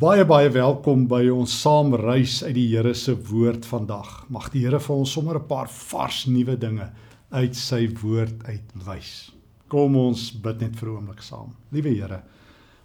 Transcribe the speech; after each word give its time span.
Baie 0.00 0.24
baie 0.24 0.48
welkom 0.48 1.02
by 1.04 1.26
ons 1.28 1.52
saamreis 1.60 2.38
uit 2.46 2.54
die 2.56 2.64
Here 2.70 2.94
se 2.96 3.12
woord 3.28 3.66
vandag. 3.68 4.08
Mag 4.32 4.46
die 4.54 4.62
Here 4.64 4.78
vir 4.80 4.94
ons 4.94 5.12
sommer 5.12 5.36
'n 5.36 5.46
paar 5.46 5.68
vars 5.68 6.24
nuwe 6.26 6.56
dinge 6.56 6.86
uit 7.30 7.54
sy 7.54 7.88
woord 8.00 8.40
uitwys. 8.48 9.32
Kom 9.68 9.96
ons 9.96 10.30
bid 10.32 10.60
net 10.60 10.76
vir 10.76 10.88
'n 10.88 10.96
oomblik 10.96 11.20
saam. 11.22 11.52
Liewe 11.72 11.90
Here, 11.90 12.22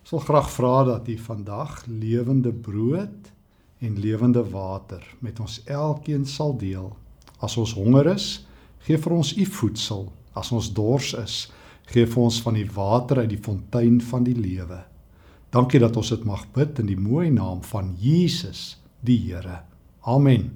ons 0.02 0.12
wil 0.12 0.20
graag 0.20 0.50
vra 0.52 0.84
dat 0.84 1.08
U 1.08 1.18
vandag 1.18 1.86
lewende 1.88 2.52
brood 2.52 3.32
en 3.80 4.00
lewende 4.00 4.44
water 4.44 5.04
met 5.22 5.40
ons 5.40 5.62
elkeen 5.66 6.26
sal 6.26 6.58
deel. 6.58 6.96
As 7.40 7.58
ons 7.58 7.74
honger 7.74 8.08
is, 8.08 8.46
gee 8.80 8.98
vir 8.98 9.14
ons 9.14 9.38
U 9.38 9.46
voedsel. 9.46 10.12
As 10.36 10.52
ons 10.52 10.74
dors 10.74 11.14
is, 11.14 11.52
gee 11.86 12.06
vir 12.06 12.24
ons 12.24 12.42
van 12.42 12.54
die 12.54 12.70
water 12.70 13.18
uit 13.20 13.30
die 13.30 13.42
fontein 13.42 14.02
van 14.02 14.24
die 14.24 14.36
lewe. 14.36 14.84
Dankie 15.50 15.80
dat 15.80 15.96
ons 15.98 16.10
dit 16.12 16.24
mag 16.28 16.44
bid 16.56 16.80
in 16.80 16.90
die 16.90 17.00
mooi 17.00 17.30
naam 17.32 17.62
van 17.64 17.94
Jesus 18.00 18.78
die 19.00 19.20
Here. 19.30 19.62
Amen. 20.04 20.50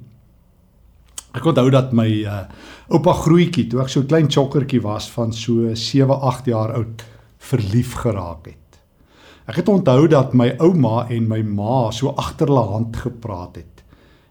Ek 1.31 1.45
onthou 1.47 1.69
dat 1.71 1.93
my 1.95 2.07
uh, 2.27 2.41
oupa 2.91 3.13
grootjie 3.15 3.69
toe 3.71 3.79
ek 3.85 3.91
so 3.91 4.03
klein 4.03 4.27
chokkertjie 4.31 4.81
was 4.83 5.07
van 5.13 5.31
so 5.31 5.71
7, 5.71 6.11
8 6.11 6.49
jaar 6.51 6.73
oud 6.75 7.05
verlief 7.51 7.95
geraak 8.03 8.49
het. 8.51 8.57
Ek 9.47 9.61
het 9.61 9.69
onthou 9.71 10.09
dat 10.11 10.35
my 10.37 10.51
ouma 10.59 11.05
en 11.11 11.29
my 11.31 11.39
ma 11.47 11.85
so 11.95 12.11
agter 12.19 12.51
hulle 12.51 12.65
hand 12.73 12.99
gepraat 12.99 13.61
het. 13.61 13.85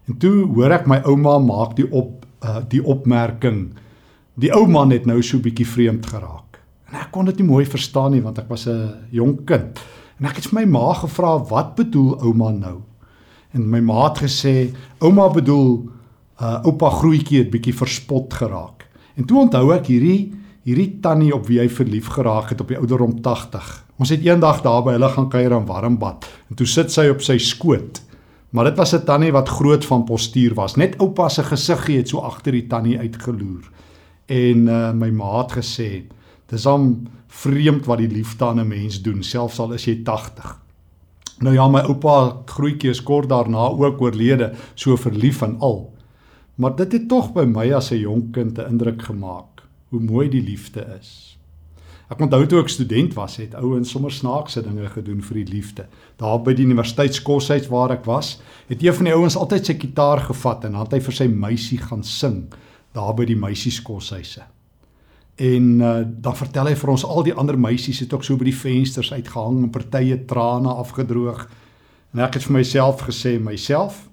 En 0.09 0.17
toe 0.21 0.45
hoor 0.53 0.77
ek 0.77 0.85
my 0.89 1.01
ouma 1.09 1.39
maak 1.41 1.73
die 1.77 1.89
op 1.89 2.21
uh, 2.45 2.61
die 2.69 2.83
opmerking 2.85 3.71
die 4.41 4.51
ou 4.53 4.63
man 4.69 4.93
het 4.93 5.05
nou 5.09 5.19
so 5.25 5.41
bietjie 5.43 5.67
vreemd 5.67 6.07
geraak. 6.09 6.61
En 6.89 7.01
ek 7.01 7.11
kon 7.13 7.27
dit 7.27 7.41
nie 7.41 7.49
mooi 7.49 7.65
verstaan 7.69 8.15
nie 8.15 8.21
want 8.23 8.39
ek 8.39 8.49
was 8.49 8.67
'n 8.67 9.09
jong 9.11 9.41
kind. 9.45 9.81
En 10.21 10.27
ek 10.29 10.37
het 10.37 10.51
vir 10.51 10.59
my 10.59 10.67
ma 10.69 10.91
gevra 10.99 11.31
wat 11.49 11.73
bedoel 11.79 12.13
ouma 12.21 12.51
nou? 12.53 12.75
En 13.57 13.63
my 13.65 13.79
ma 13.81 14.03
het 14.05 14.21
gesê 14.27 14.69
ouma 15.01 15.25
bedoel 15.33 15.89
uh 16.41 16.59
oupa 16.69 16.91
grootjie 16.93 17.39
het 17.41 17.49
bietjie 17.49 17.73
verspot 17.73 18.33
geraak. 18.37 18.85
En 19.17 19.25
toe 19.25 19.39
onthou 19.41 19.71
ek 19.73 19.89
hierdie 19.89 20.29
hierdie 20.61 20.99
tannie 21.01 21.31
op 21.33 21.47
wie 21.49 21.57
hy 21.57 21.65
verlief 21.73 22.11
geraak 22.13 22.53
het 22.53 22.61
op 22.61 22.69
die 22.69 22.77
ouderdom 22.77 23.15
80. 23.25 23.65
Ons 23.97 24.13
het 24.13 24.21
eendag 24.21 24.61
daar 24.61 24.83
by 24.85 24.93
hulle 24.93 25.09
gaan 25.09 25.29
kuier 25.33 25.57
in 25.57 25.65
Warmbad 25.65 26.29
en 26.51 26.57
toe 26.59 26.69
sit 26.69 26.93
sy 26.93 27.07
op 27.09 27.25
sy 27.25 27.39
skoot. 27.41 28.03
Maar 28.53 28.69
dit 28.69 28.77
was 28.77 28.93
'n 28.93 29.05
tannie 29.05 29.33
wat 29.33 29.49
groot 29.49 29.85
van 29.85 30.05
postuur 30.05 30.53
was. 30.53 30.77
Net 30.77 31.01
oupa 31.01 31.29
se 31.29 31.43
gesiggie 31.43 31.97
het 31.97 32.09
so 32.09 32.19
agter 32.19 32.51
die 32.51 32.67
tannie 32.67 32.99
uitgeloer. 32.99 33.71
En 34.27 34.67
uh 34.67 34.91
my 34.93 35.09
ma 35.09 35.41
het 35.41 35.57
gesê 35.57 36.05
Dis 36.51 36.67
hom 36.67 37.07
vreemd 37.31 37.87
wat 37.87 38.01
die 38.01 38.11
liefde 38.11 38.45
aan 38.45 38.59
'n 38.59 38.67
mens 38.67 39.01
doen, 39.01 39.23
selfs 39.23 39.59
al 39.59 39.73
is 39.73 39.85
jy 39.85 40.03
80. 40.03 40.59
Nou 41.39 41.53
ja, 41.55 41.67
my 41.67 41.79
oupa 41.79 42.43
grootjie 42.45 42.89
is 42.89 43.03
kort 43.03 43.29
daarna 43.29 43.69
ook 43.69 44.01
oorlede, 44.01 44.53
so 44.75 44.97
verlief 44.97 45.41
en 45.41 45.59
al. 45.59 45.93
Maar 46.55 46.75
dit 46.75 46.91
het 46.91 47.07
tog 47.09 47.33
by 47.33 47.45
my 47.45 47.71
as 47.73 47.91
'n 47.91 47.97
jonk 47.97 48.33
kind 48.33 48.57
'n 48.57 48.69
indruk 48.69 49.01
gemaak 49.01 49.63
hoe 49.89 49.99
mooi 49.99 50.29
die 50.29 50.43
liefde 50.43 50.97
is. 50.99 51.37
Ek 52.11 52.19
onthou 52.19 52.45
toe 52.45 52.59
ek 52.59 52.69
student 52.69 53.13
was, 53.13 53.37
het 53.37 53.55
ouens 53.55 53.89
sommer 53.89 54.11
snaakse 54.11 54.61
dinge 54.61 54.89
gedoen 54.89 55.21
vir 55.21 55.35
die 55.35 55.53
liefde. 55.53 55.85
Daar 56.17 56.41
by 56.41 56.53
die 56.53 56.65
universiteitskoshuis 56.65 57.67
waar 57.67 57.91
ek 57.91 58.05
was, 58.05 58.41
het 58.67 58.83
een 58.83 58.93
van 58.93 59.05
die 59.05 59.13
ouens 59.13 59.35
altyd 59.35 59.65
sy 59.65 59.73
kitaar 59.73 60.19
gevat 60.19 60.65
en 60.65 60.71
dan 60.71 60.81
het 60.81 60.91
hy 60.91 60.99
vir 60.99 61.13
sy 61.13 61.27
meisie 61.27 61.77
gaan 61.77 62.03
sing 62.03 62.53
daar 62.93 63.13
by 63.15 63.25
die 63.25 63.39
meisieskoshuise. 63.39 64.43
En 65.41 65.67
uh, 65.81 65.91
dan 66.05 66.35
vertel 66.37 66.69
hy 66.69 66.75
vir 66.77 66.89
ons 66.93 67.03
al 67.07 67.23
die 67.25 67.33
ander 67.33 67.57
meisies 67.57 68.03
het 68.03 68.13
ook 68.13 68.25
so 68.25 68.37
by 68.37 68.45
die 68.45 68.57
vensters 68.57 69.09
uitgehang 69.09 69.63
en 69.63 69.73
partye 69.73 70.19
trane 70.29 70.69
afgedroog. 70.83 71.47
En 72.13 72.21
ek 72.27 72.37
het 72.37 72.45
vir 72.45 72.59
myself 72.59 73.01
gesê, 73.07 73.37
myself, 73.41 74.03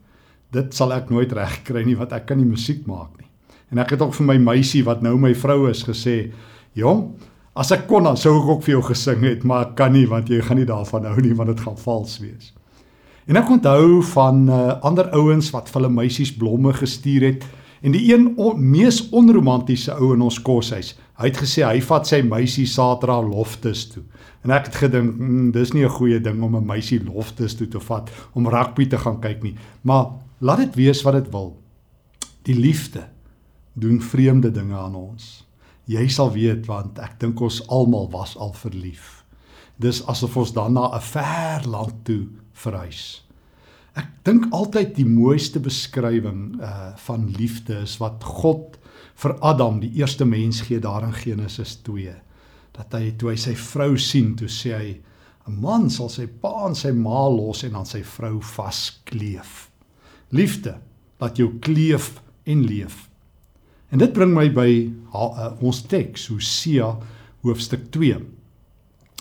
dit 0.56 0.72
sal 0.72 0.94
ek 0.96 1.10
nooit 1.12 1.32
regkry 1.36 1.82
nie 1.84 1.98
want 1.98 2.14
ek 2.16 2.30
kan 2.30 2.40
nie 2.40 2.48
musiek 2.48 2.86
maak 2.88 3.12
nie. 3.18 3.28
En 3.68 3.82
ek 3.82 3.92
het 3.92 4.04
ook 4.04 4.14
vir 4.16 4.28
my 4.30 4.38
meisie 4.40 4.80
wat 4.86 5.02
nou 5.04 5.18
my 5.20 5.34
vrou 5.36 5.68
is 5.68 5.84
gesê, 5.84 6.32
"Jong, 6.72 7.18
as 7.54 7.72
ek 7.72 7.86
kon 7.86 8.04
dan 8.04 8.16
sou 8.16 8.38
ek 8.40 8.48
ook 8.48 8.62
vir 8.62 8.72
jou 8.72 8.82
gesing 8.82 9.20
het, 9.22 9.44
maar 9.44 9.66
ek 9.66 9.74
kan 9.76 9.92
nie 9.92 10.06
want 10.06 10.28
jy 10.28 10.40
gaan 10.40 10.56
nie 10.56 10.64
daarvan 10.64 11.04
hou 11.04 11.20
nie 11.20 11.34
want 11.34 11.48
dit 11.48 11.60
gaan 11.60 11.76
vals 11.76 12.18
wees." 12.18 12.52
En 13.26 13.36
ek 13.36 13.50
onthou 13.50 14.02
van 14.02 14.48
uh, 14.48 14.80
ander 14.80 15.10
ouens 15.10 15.50
wat 15.50 15.68
vir 15.68 15.82
hulle 15.82 15.92
meisies 15.92 16.32
blomme 16.32 16.72
gestuur 16.72 17.22
het 17.22 17.44
En 17.80 17.92
die 17.92 18.12
een 18.12 18.32
on, 18.36 18.70
mees 18.70 19.08
onromantiese 19.14 19.94
ou 19.94 20.12
in 20.14 20.22
ons 20.22 20.40
koshuis, 20.42 20.94
hy 21.18 21.30
het 21.30 21.40
gesê 21.42 21.64
hy 21.66 21.80
vat 21.82 22.06
sy 22.06 22.22
meisie 22.26 22.66
Satra 22.66 23.20
loftes 23.22 23.86
toe. 23.92 24.02
En 24.46 24.54
ek 24.54 24.70
het 24.70 24.80
gedink, 24.84 25.18
mm, 25.18 25.50
dis 25.54 25.72
nie 25.72 25.84
'n 25.84 25.96
goeie 25.98 26.20
ding 26.20 26.42
om 26.42 26.56
'n 26.56 26.66
meisie 26.66 27.00
loftes 27.04 27.54
toe 27.54 27.68
te 27.68 27.80
vat 27.80 28.10
om 28.34 28.48
rugby 28.48 28.86
te 28.86 28.98
gaan 28.98 29.20
kyk 29.20 29.42
nie. 29.42 29.54
Maar 29.82 30.06
laat 30.40 30.58
dit 30.58 30.74
wees 30.74 31.02
wat 31.02 31.14
dit 31.14 31.30
wil. 31.30 31.56
Die 32.42 32.54
liefde 32.54 33.08
doen 33.74 34.00
vreemde 34.00 34.50
dinge 34.50 34.76
aan 34.76 34.94
ons. 34.94 35.46
Jy 35.84 36.08
sal 36.08 36.32
weet 36.32 36.66
want 36.66 36.98
ek 36.98 37.20
dink 37.20 37.40
ons 37.40 37.62
almal 37.68 38.10
was 38.10 38.36
al 38.36 38.52
verlief. 38.52 39.24
Dis 39.76 40.06
asof 40.06 40.36
ons 40.36 40.52
dan 40.52 40.72
na 40.72 40.90
'n 40.94 41.00
ver 41.00 41.68
land 41.68 41.94
toe 42.04 42.26
verhuis. 42.52 43.27
Ek 43.98 44.10
dink 44.26 44.46
altyd 44.54 44.94
die 44.98 45.06
mooiste 45.08 45.60
beskrywing 45.62 46.60
uh 46.62 46.92
van 47.08 47.26
liefde 47.34 47.82
is 47.82 47.96
wat 48.02 48.24
God 48.24 48.78
vir 49.18 49.34
Adam, 49.42 49.80
die 49.82 49.90
eerste 49.98 50.26
mens 50.28 50.60
gee 50.68 50.78
daar 50.78 51.06
in 51.06 51.14
Genesis 51.14 51.76
2. 51.86 52.14
Dat 52.76 52.94
hy 52.94 53.12
toe 53.18 53.32
hy 53.32 53.38
sy 53.40 53.54
vrou 53.58 53.96
sien, 53.98 54.36
toe 54.38 54.48
sê 54.48 54.74
hy 54.76 54.90
'n 55.48 55.60
man 55.60 55.88
sal 55.90 56.10
sy 56.12 56.26
pa 56.26 56.68
en 56.68 56.74
sy 56.74 56.92
ma 56.92 57.26
los 57.28 57.64
en 57.64 57.74
aan 57.74 57.86
sy 57.86 58.02
vrou 58.02 58.38
vaskleef. 58.40 59.70
Liefde 60.30 60.76
laat 61.20 61.38
jou 61.38 61.58
kleef 61.58 62.20
en 62.44 62.66
leef. 62.66 63.08
En 63.90 63.98
dit 63.98 64.12
bring 64.12 64.34
my 64.34 64.48
by 64.52 64.92
uh, 65.14 65.54
ons 65.64 65.82
teks 65.88 66.28
Hosea 66.28 66.98
hoofstuk 67.42 67.88
2. 67.90 68.20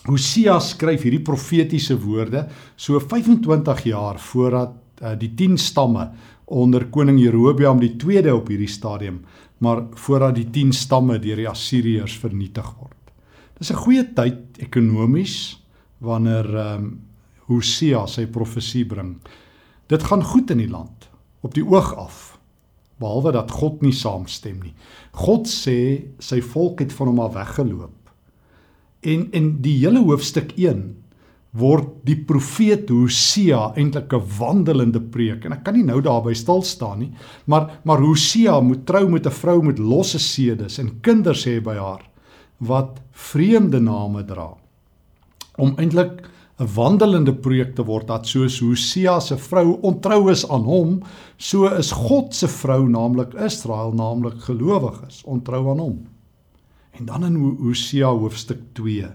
Hosea 0.08 0.60
skryf 0.64 1.04
hierdie 1.04 1.24
profetiese 1.24 1.98
woorde 2.00 2.46
so 2.80 3.00
25 3.00 3.84
jaar 3.90 4.20
voordat 4.20 4.76
uh, 5.02 5.14
die 5.20 5.34
10 5.36 5.58
stamme 5.60 6.10
onder 6.48 6.86
koning 6.88 7.20
Jerobeam 7.20 7.82
die 7.82 7.96
2de 8.00 8.32
op 8.32 8.48
hierdie 8.48 8.72
stadium, 8.72 9.20
maar 9.60 9.84
voordat 10.00 10.38
die 10.38 10.48
10 10.50 10.72
stamme 10.72 11.20
deur 11.20 11.42
die 11.42 11.50
Assiriërs 11.50 12.16
vernietig 12.22 12.70
word. 12.80 12.96
Dis 13.60 13.72
'n 13.72 13.84
goeie 13.84 14.06
tyd 14.14 14.62
ekonomies 14.64 15.60
wanneer 16.00 16.48
um, 16.56 17.00
Hosea 17.48 18.06
sy 18.08 18.28
profesie 18.28 18.86
bring. 18.86 19.18
Dit 19.88 20.04
gaan 20.04 20.24
goed 20.24 20.52
in 20.52 20.58
die 20.58 20.70
land 20.70 21.10
op 21.42 21.54
die 21.54 21.66
oog 21.66 21.94
af 21.96 22.38
behalwe 23.00 23.32
dat 23.32 23.52
God 23.52 23.82
nie 23.82 23.94
saamstem 23.94 24.60
nie. 24.62 24.74
God 25.12 25.48
sê 25.48 25.78
sy 26.20 26.42
volk 26.42 26.82
het 26.82 26.94
van 26.94 27.08
hom 27.08 27.20
af 27.20 27.34
weggeloop. 27.34 27.97
En 29.02 29.28
in 29.32 29.62
die 29.62 29.78
hele 29.86 30.02
hoofstuk 30.04 30.54
1 30.58 30.96
word 31.58 31.90
die 32.06 32.18
profeet 32.28 32.90
Hosea 32.92 33.74
eintlik 33.76 34.14
'n 34.14 34.26
wandelende 34.40 35.02
preek. 35.02 35.46
En 35.46 35.54
ek 35.54 35.64
kan 35.64 35.74
nie 35.74 35.84
nou 35.84 36.02
daarby 36.02 36.34
stil 36.34 36.62
staan 36.62 37.00
nie 37.00 37.12
maar 37.46 37.80
maar 37.84 38.00
Hosea 38.00 38.60
moet 38.62 38.86
trou 38.86 39.10
met 39.10 39.26
'n 39.26 39.32
vrou 39.32 39.62
met 39.64 39.80
losse 39.80 40.20
sedes 40.20 40.80
en 40.80 41.00
kinders 41.02 41.46
hê 41.46 41.62
by 41.62 41.76
haar 41.76 42.04
wat 42.60 43.00
vreemde 43.12 43.80
name 43.80 44.26
dra. 44.26 44.54
Om 45.58 45.76
eintlik 45.78 46.30
'n 46.60 46.68
wandelende 46.76 47.34
preek 47.34 47.76
te 47.76 47.84
word 47.84 48.08
dat 48.08 48.26
soos 48.26 48.60
Hosea 48.60 49.20
se 49.20 49.38
vrou 49.38 49.78
ontrou 49.82 50.32
is 50.32 50.50
aan 50.50 50.64
hom 50.64 51.02
so 51.38 51.68
is 51.68 51.92
God 51.92 52.34
se 52.34 52.48
vrou 52.48 52.90
naamlik 52.90 53.34
Israel 53.34 53.94
naamlik 53.94 54.42
gelowig 54.42 55.04
is 55.08 55.22
ontrou 55.26 55.70
aan 55.70 55.80
hom 55.80 55.98
En 56.98 57.06
dan 57.06 57.26
in 57.26 57.36
Hosea 57.36 58.10
hoofstuk 58.10 58.60
2 58.74 59.06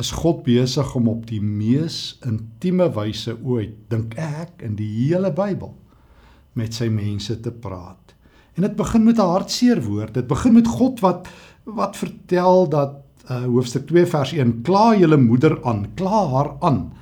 is 0.00 0.10
God 0.16 0.42
besig 0.42 0.94
om 0.96 1.08
op 1.12 1.26
die 1.28 1.42
mees 1.42 2.18
intieme 2.26 2.88
wyse 2.96 3.34
ooit, 3.44 3.76
dink 3.92 4.16
ek, 4.18 4.62
in 4.64 4.74
die 4.78 4.88
hele 4.88 5.30
Bybel 5.34 5.74
met 6.58 6.74
sy 6.74 6.88
mense 6.90 7.36
te 7.44 7.52
praat. 7.52 8.14
En 8.56 8.64
dit 8.66 8.74
begin 8.76 9.04
met 9.04 9.20
'n 9.20 9.32
hartseer 9.34 9.82
woord. 9.84 10.14
Dit 10.14 10.26
begin 10.26 10.54
met 10.54 10.66
God 10.66 11.00
wat 11.00 11.28
wat 11.64 11.96
vertel 11.96 12.68
dat 12.68 12.96
uh, 13.30 13.44
hoofstuk 13.44 13.86
2 13.86 14.06
vers 14.06 14.32
1 14.32 14.62
kla 14.62 14.96
julle 14.96 15.16
moeder 15.16 15.64
aan, 15.64 15.86
kla 15.94 16.26
haar 16.28 16.56
aan. 16.60 16.92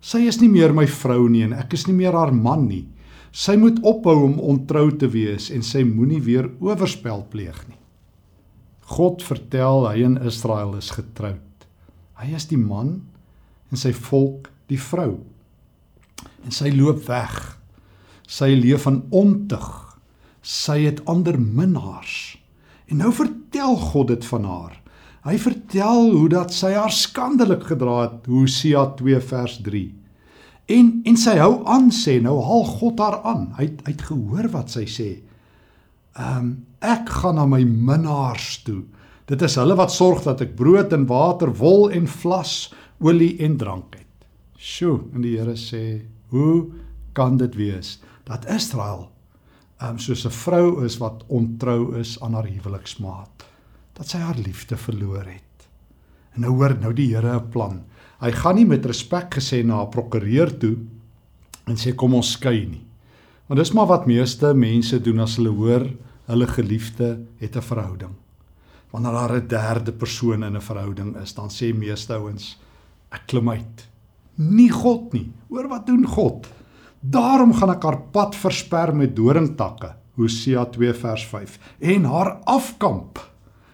Sy 0.00 0.18
is 0.18 0.40
nie 0.40 0.50
meer 0.50 0.74
my 0.74 0.86
vrou 0.86 1.28
nie 1.28 1.42
en 1.42 1.52
ek 1.52 1.72
is 1.72 1.86
nie 1.86 1.96
meer 1.96 2.12
haar 2.12 2.34
man 2.34 2.68
nie. 2.68 2.86
Sy 3.32 3.56
moet 3.56 3.80
ophou 3.80 4.24
om 4.24 4.38
ontrou 4.38 4.90
te 4.96 5.08
wees 5.08 5.50
en 5.50 5.62
sy 5.62 5.84
moenie 5.84 6.20
weer 6.20 6.50
oorspel 6.60 7.24
pleeg 7.30 7.68
nie. 7.68 7.78
God 8.88 9.22
vertel 9.24 9.84
hy 9.90 10.04
en 10.06 10.16
Israel 10.24 10.72
is 10.78 10.90
getroud. 10.96 11.66
Hy 12.18 12.32
is 12.34 12.48
die 12.50 12.60
man 12.60 13.02
en 13.68 13.80
sy 13.80 13.92
volk 13.92 14.48
die 14.72 14.80
vrou. 14.80 15.18
En 16.44 16.54
sy 16.54 16.72
loop 16.72 17.04
weg. 17.08 17.36
Sy 18.28 18.52
leef 18.56 18.88
in 18.88 19.02
ontug. 19.14 19.68
Sy 20.42 20.80
het 20.86 21.04
ander 21.08 21.36
minnaars. 21.38 22.38
En 22.88 23.02
nou 23.02 23.12
vertel 23.12 23.76
God 23.90 24.08
dit 24.14 24.24
van 24.30 24.48
haar. 24.48 24.74
Hy 25.28 25.36
vertel 25.42 26.12
hoe 26.14 26.28
dat 26.32 26.54
sy 26.56 26.72
haar 26.72 26.92
skandelik 26.94 27.66
gedra 27.68 28.00
het, 28.06 28.28
Hosea 28.30 28.86
2 28.96 29.20
vers 29.28 29.58
3. 29.66 29.84
En 30.72 30.90
en 31.08 31.16
sy 31.20 31.34
hou 31.40 31.62
aan 31.68 31.90
sê, 31.92 32.18
nou 32.24 32.38
haal 32.44 32.64
God 32.78 33.00
haar 33.02 33.18
aan. 33.28 33.50
Hy 33.58 33.68
hy 33.84 33.92
het 33.92 34.04
gehoor 34.08 34.48
wat 34.52 34.72
sy 34.72 34.86
sê. 34.88 35.10
Ehm 36.16 36.38
um, 36.38 36.66
ek 36.78 37.08
gaan 37.10 37.34
na 37.34 37.44
my 37.46 37.64
minnaars 37.64 38.62
toe. 38.62 38.84
Dit 39.26 39.42
is 39.42 39.56
hulle 39.58 39.74
wat 39.74 39.90
sorg 39.92 40.22
dat 40.22 40.40
ek 40.40 40.54
brood 40.56 40.92
en 40.94 41.06
water, 41.10 41.50
wol 41.58 41.90
en 41.90 42.06
vlas, 42.06 42.70
olie 43.02 43.34
en 43.42 43.56
drank 43.58 43.98
het. 43.98 44.26
Sjoe, 44.56 45.00
en 45.14 45.22
die 45.22 45.36
Here 45.36 45.56
sê, 45.58 46.06
hoe 46.30 46.70
kan 47.12 47.36
dit 47.36 47.54
wees 47.58 47.98
dat 48.24 48.46
Israel 48.46 49.08
ehm 49.78 49.94
um, 49.94 49.98
soos 49.98 50.24
'n 50.26 50.34
vrou 50.34 50.84
is 50.84 50.98
wat 50.98 51.24
ontrou 51.28 51.96
is 51.98 52.20
aan 52.20 52.34
haar 52.34 52.46
huweliksmaat, 52.46 53.44
dat 53.94 54.08
sy 54.08 54.18
haar 54.18 54.38
liefde 54.38 54.76
verloor 54.76 55.24
het. 55.26 55.68
En 56.34 56.40
nou 56.40 56.54
hoor 56.54 56.74
nou 56.80 56.92
die 56.92 57.14
Here 57.14 57.36
'n 57.36 57.50
plan. 57.50 57.84
Hy 58.20 58.32
gaan 58.32 58.54
nie 58.54 58.66
met 58.66 58.86
respek 58.86 59.34
gesê 59.34 59.64
na 59.64 59.82
'n 59.82 59.90
prokureur 59.90 60.58
toe 60.58 60.76
en 61.66 61.76
sê 61.76 61.94
kom 61.94 62.14
ons 62.14 62.32
skei 62.32 62.66
nie. 62.66 62.87
Want 63.48 63.60
dis 63.60 63.72
maar 63.72 63.88
wat 63.88 64.06
meeste 64.06 64.52
mense 64.54 64.98
doen 65.00 65.22
as 65.24 65.38
hulle 65.40 65.54
hoor 65.56 65.86
hulle 66.28 66.46
geliefde 66.46 67.24
het 67.40 67.56
'n 67.56 67.64
verhouding. 67.64 68.12
Wanneer 68.90 69.12
daar 69.12 69.36
'n 69.36 69.48
derde 69.48 69.92
persoon 69.92 70.44
in 70.44 70.56
'n 70.56 70.60
verhouding 70.60 71.16
is, 71.16 71.34
dan 71.34 71.48
sê 71.48 71.74
meeste 71.74 72.12
ouens 72.14 72.58
ek 73.10 73.22
klim 73.26 73.48
uit. 73.50 73.88
Nie 74.34 74.70
God 74.70 75.12
nie. 75.12 75.30
Hoor 75.48 75.68
wat 75.68 75.86
doen 75.86 76.06
God? 76.06 76.46
Daarom 77.00 77.54
gaan 77.54 77.70
ek 77.70 77.82
haar 77.82 78.00
pad 78.12 78.36
versper 78.36 78.96
met 78.96 79.16
doringtakke. 79.16 79.94
Hosea 80.14 80.64
2 80.64 80.94
vers 80.94 81.24
5 81.26 81.58
en 81.78 82.04
haar 82.04 82.38
afkamp 82.44 83.18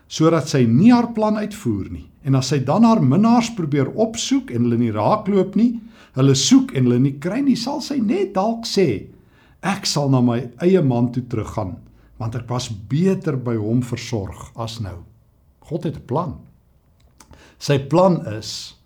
sodat 0.07 0.49
sy 0.49 0.65
nie 0.69 0.93
haar 0.93 1.13
plan 1.13 1.37
uitvoer 1.37 1.91
nie. 1.91 2.11
En 2.23 2.35
as 2.35 2.49
sy 2.49 2.61
dan 2.65 2.85
haar 2.85 3.03
minnaars 3.03 3.55
probeer 3.55 3.89
opsoek 3.89 4.51
en 4.51 4.63
hulle 4.63 4.79
nie 4.79 4.93
raakloop 4.93 5.55
nie, 5.55 5.81
hulle 6.13 6.35
soek 6.35 6.73
en 6.73 6.85
hulle 6.85 6.99
nie 6.99 7.19
kry 7.19 7.41
nie, 7.41 7.57
sal 7.57 7.81
sy 7.81 7.97
net 7.99 8.35
dalk 8.35 8.69
sê: 8.69 9.09
Ek 9.65 9.87
sal 9.89 10.11
na 10.13 10.21
my 10.21 10.43
eie 10.63 10.83
man 10.85 11.09
toe 11.13 11.25
teruggaan, 11.25 11.79
want 12.21 12.37
ek 12.37 12.49
was 12.53 12.69
beter 12.69 13.39
by 13.41 13.57
hom 13.57 13.81
versorg 13.83 14.51
as 14.61 14.77
nou. 14.85 15.03
God 15.65 15.85
het 15.85 15.97
'n 15.97 16.07
plan. 16.07 16.35
Sy 17.59 17.79
plan 17.79 18.27
is 18.27 18.77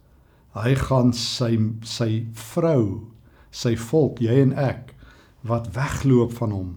hy 0.55 0.75
gaan 0.75 1.13
sy 1.13 1.59
sy 1.83 2.27
vrou, 2.33 3.11
sy 3.51 3.75
volk, 3.75 4.21
jy 4.21 4.43
en 4.43 4.53
ek 4.53 4.95
wat 5.43 5.75
wegloop 5.75 6.33
van 6.33 6.51
hom 6.51 6.71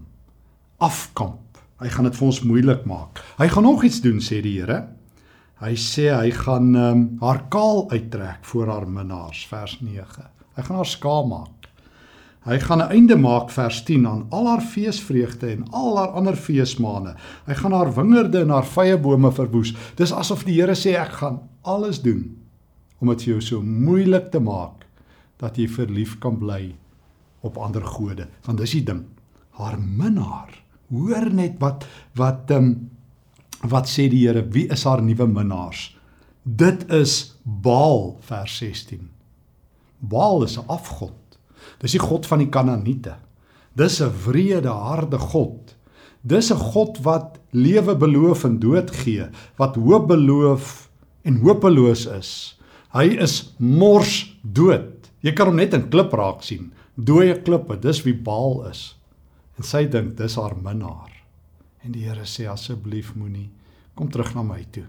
afkamp. 0.82 1.60
Hy 1.82 1.90
gaan 1.90 2.06
dit 2.10 2.18
vir 2.18 2.28
ons 2.28 2.42
moeilik 2.42 2.86
maak. 2.86 3.22
Hy 3.38 3.48
gaan 3.48 3.64
nog 3.64 3.84
iets 3.84 4.02
doen 4.02 4.20
sê 4.22 4.42
die 4.42 4.60
Here. 4.60 4.88
Hy 5.62 5.74
sê 5.78 6.10
hy 6.10 6.32
gaan 6.34 6.76
um, 6.76 7.02
haar 7.22 7.44
kaal 7.54 7.86
uittrek 7.92 8.46
voor 8.50 8.68
haar 8.68 8.88
minnaars 8.90 9.46
vers 9.50 9.78
9. 9.82 10.26
Hy 10.58 10.62
gaan 10.66 10.78
haar 10.82 10.90
skaam 10.90 11.30
maak. 11.30 11.61
Hy 12.42 12.58
gaan 12.60 12.82
'n 12.82 12.92
einde 12.92 13.16
maak 13.16 13.50
vers 13.50 13.84
10 13.84 14.08
aan 14.08 14.26
al 14.30 14.48
haar 14.48 14.62
feesvreugde 14.62 15.48
en 15.48 15.70
al 15.70 15.98
haar 15.98 16.08
ander 16.08 16.36
feesmaande. 16.36 17.16
Hy 17.46 17.54
gaan 17.54 17.72
haar 17.72 17.94
wingerde 17.94 18.40
en 18.40 18.50
haar 18.50 18.66
vyebome 18.66 19.32
verwoes. 19.32 19.76
Dis 19.96 20.14
asof 20.14 20.44
die 20.44 20.62
Here 20.62 20.76
sê 20.76 20.96
ek 20.98 21.12
gaan 21.12 21.40
alles 21.62 22.02
doen 22.02 22.38
om 23.00 23.08
dit 23.08 23.24
vir 23.24 23.34
jou 23.34 23.42
so 23.42 23.62
moeilik 23.62 24.32
te 24.32 24.40
maak 24.40 24.86
dat 25.38 25.58
jy 25.58 25.68
verlief 25.68 26.20
kan 26.20 26.38
bly 26.38 26.76
op 27.42 27.58
ander 27.58 27.86
gode. 27.86 28.28
Want 28.46 28.58
dis 28.58 28.72
die 28.72 28.84
ding. 28.84 29.06
Haar 29.50 29.80
minnaar. 29.80 30.64
Hoor 30.90 31.34
net 31.34 31.60
wat 31.60 31.86
wat 32.14 32.52
ehm 32.52 32.64
um, 32.64 32.90
Wat 33.62 33.90
sê 33.90 34.08
die 34.10 34.24
Here? 34.26 34.42
Wie 34.50 34.66
is 34.74 34.84
haar 34.90 35.04
nuwe 35.06 35.28
minnaars? 35.30 35.92
Dit 36.42 36.88
is 36.90 37.36
Baal 37.44 38.16
vers 38.26 38.58
16. 38.58 39.10
Baal 40.00 40.44
is 40.44 40.58
'n 40.58 40.66
afgod. 40.68 41.14
Dis 41.82 41.98
die 41.98 42.02
god 42.02 42.28
van 42.30 42.44
die 42.44 42.50
Kanaaniete. 42.50 43.18
Dis 43.74 44.02
'n 44.02 44.12
wrede, 44.26 44.70
harde 44.70 45.18
god. 45.18 45.76
Dis 46.22 46.52
'n 46.52 46.58
god 46.58 47.02
wat 47.02 47.40
lewe 47.52 47.96
beloof 47.96 48.44
en 48.44 48.60
dood 48.60 48.92
gee, 48.92 49.26
wat 49.58 49.76
hoop 49.76 50.08
beloof 50.08 50.90
en 51.24 51.38
hopeloos 51.38 52.06
is. 52.06 52.58
Hy 52.94 53.18
is 53.24 53.54
mors 53.58 54.38
dood. 54.42 55.10
Jy 55.22 55.34
kan 55.34 55.48
hom 55.48 55.56
net 55.56 55.74
in 55.74 55.90
klip 55.90 56.14
raak 56.14 56.44
sien. 56.44 56.74
Dooie 56.96 57.42
klippe, 57.42 57.80
dis 57.80 58.04
wie 58.04 58.14
Baal 58.14 58.68
is. 58.70 58.98
En 59.58 59.64
sy 59.64 59.86
dink 59.86 60.18
dis 60.18 60.36
haar 60.36 60.56
minnaar. 60.58 61.12
En 61.84 61.92
die 61.92 62.04
Here 62.06 62.26
sê 62.26 62.48
asseblief 62.50 63.16
moenie 63.16 63.50
kom 63.96 64.10
terug 64.10 64.34
na 64.36 64.44
my 64.44 64.64
toe. 64.74 64.86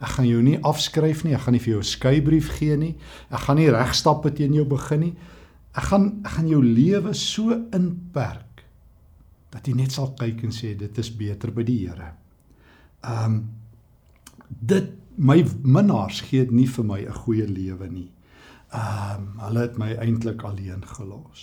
Ek 0.00 0.16
gaan 0.16 0.26
jou 0.28 0.40
nie 0.42 0.58
afskryf 0.64 1.24
nie, 1.24 1.34
ek 1.34 1.46
gaan 1.46 1.52
nie 1.56 1.62
vir 1.62 1.74
jou 1.74 1.80
'n 1.80 1.90
skeybrief 1.90 2.48
gee 2.58 2.76
nie. 2.76 2.94
Ek 3.30 3.40
gaan 3.40 3.56
nie 3.56 3.70
regstappe 3.70 4.30
teen 4.34 4.54
jou 4.54 4.64
begin 4.64 5.00
nie. 5.00 5.14
Ek 5.74 5.88
gaan 5.90 6.10
ek 6.22 6.36
gaan 6.36 6.48
jou 6.48 6.62
lewe 6.62 7.14
so 7.18 7.54
inperk 7.74 8.62
dat 9.54 9.66
jy 9.66 9.74
net 9.78 9.94
sal 9.94 10.12
kyk 10.18 10.44
en 10.46 10.54
sê 10.54 10.74
dit 10.78 10.98
is 10.98 11.10
beter 11.14 11.50
by 11.54 11.64
die 11.66 11.80
Here. 11.86 12.12
Ehm 13.02 13.24
um, 13.24 13.42
dit 14.48 14.90
my 15.16 15.38
minnaars 15.62 16.20
gee 16.26 16.46
nie 16.50 16.66
vir 16.66 16.84
my 16.84 17.00
'n 17.02 17.20
goeie 17.24 17.46
lewe 17.46 17.88
nie. 17.90 18.10
Ehm 18.72 19.22
um, 19.22 19.40
hulle 19.46 19.60
het 19.60 19.78
my 19.78 19.90
eintlik 19.94 20.42
alleen 20.44 20.82
gelos. 20.82 21.42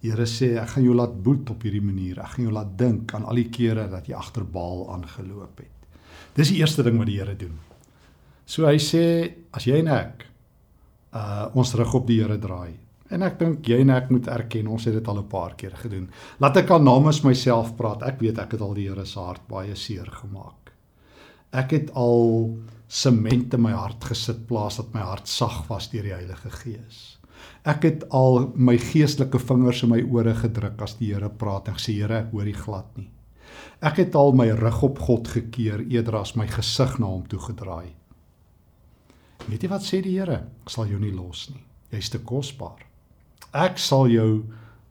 Die 0.00 0.10
Here 0.10 0.26
sê 0.26 0.56
ek 0.62 0.68
gaan 0.68 0.84
jou 0.84 0.94
laat 0.94 1.22
boet 1.22 1.50
op 1.50 1.62
hierdie 1.62 1.82
manier. 1.82 2.20
Ek 2.20 2.36
gaan 2.36 2.44
jou 2.44 2.52
laat 2.52 2.78
dink 2.78 3.14
aan 3.14 3.24
al 3.24 3.34
die 3.34 3.50
kere 3.50 3.88
dat 3.88 4.06
jy 4.06 4.14
agter 4.14 4.44
Baal 4.44 4.86
aangeloop 4.94 5.58
het. 5.58 5.76
Dis 6.34 6.48
die 6.48 6.60
eerste 6.60 6.82
ding 6.82 6.98
wat 6.98 7.06
die 7.06 7.18
Here 7.18 7.36
doen. 7.36 7.58
So 8.46 8.66
hy 8.66 8.78
sê 8.78 9.34
as 9.52 9.64
jy 9.64 9.78
en 9.78 9.88
ek 9.88 10.26
uh 11.12 11.48
ons 11.54 11.74
rug 11.74 11.94
op 11.94 12.06
die 12.06 12.20
Here 12.22 12.38
draai. 12.38 12.85
En 13.14 13.22
ek 13.22 13.38
dink 13.38 13.66
jy 13.68 13.80
en 13.84 13.92
ek 13.94 14.08
moet 14.10 14.26
erken 14.26 14.68
ons 14.74 14.84
het 14.88 14.94
dit 14.96 15.08
al 15.08 15.18
'n 15.18 15.28
paar 15.28 15.54
keer 15.54 15.76
gedoen. 15.76 16.08
Laat 16.40 16.56
ek 16.56 16.70
aan 16.70 16.84
namens 16.84 17.22
myself 17.22 17.76
praat. 17.76 18.02
Ek 18.02 18.20
weet 18.20 18.38
ek 18.38 18.52
het 18.52 18.60
al 18.60 18.74
die 18.74 18.88
Here 18.88 19.04
se 19.06 19.20
hart 19.20 19.46
baie 19.48 19.74
seer 19.74 20.06
gemaak. 20.06 20.72
Ek 21.52 21.70
het 21.70 21.90
al 21.94 22.56
sement 22.88 23.54
in 23.54 23.62
my 23.62 23.72
hart 23.72 24.04
gesit 24.04 24.46
plaas 24.46 24.76
dat 24.76 24.94
my 24.94 25.00
hart 25.00 25.28
sag 25.28 25.68
was 25.68 25.90
deur 25.90 26.02
die 26.02 26.14
Heilige 26.14 26.50
Gees. 26.50 27.18
Ek 27.64 27.82
het 27.82 28.04
al 28.14 28.52
my 28.54 28.76
geestelike 28.78 29.38
vingers 29.38 29.82
in 29.82 29.90
my 29.90 30.02
ore 30.02 30.34
gedruk 30.34 30.82
as 30.82 30.96
die 31.00 31.12
Here 31.12 31.28
praat 31.28 31.68
en 31.68 31.74
gesê 31.74 31.96
Here, 31.98 32.18
ek 32.18 32.32
hoor 32.32 32.44
nie 32.44 32.54
glad 32.54 32.96
nie. 32.96 33.10
Ek 33.82 33.98
het 33.98 34.14
al 34.14 34.32
my 34.32 34.50
rug 34.50 34.82
op 34.82 34.98
God 34.98 35.28
gekeer 35.28 35.82
eerder 35.90 36.20
as 36.22 36.36
my 36.36 36.46
gesig 36.46 36.98
na 36.98 37.06
hom 37.06 37.26
toe 37.26 37.40
gedraai. 37.42 37.92
Weet 39.46 39.62
jy 39.62 39.70
wat 39.70 39.82
sê 39.86 40.00
die 40.02 40.16
Here? 40.18 40.44
Ek 40.64 40.70
sal 40.70 40.86
jou 40.90 41.00
nie 41.02 41.14
los 41.14 41.48
nie. 41.50 41.62
Jy's 41.90 42.10
te 42.10 42.18
kosbaar. 42.18 42.85
Ek 43.56 43.80
sal 43.80 44.10
jou 44.12 44.30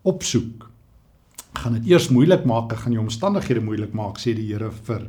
opsoek. 0.07 0.65
Ek 1.53 1.61
gaan 1.63 1.77
dit 1.77 1.91
eers 1.93 2.09
moeilik 2.11 2.45
maak, 2.49 2.73
ek 2.73 2.85
gaan 2.85 2.95
jou 2.95 3.03
omstandighede 3.03 3.61
moeilik 3.63 3.93
maak, 3.95 4.17
sê 4.19 4.33
die 4.35 4.47
Here 4.49 4.71
vir 4.87 5.05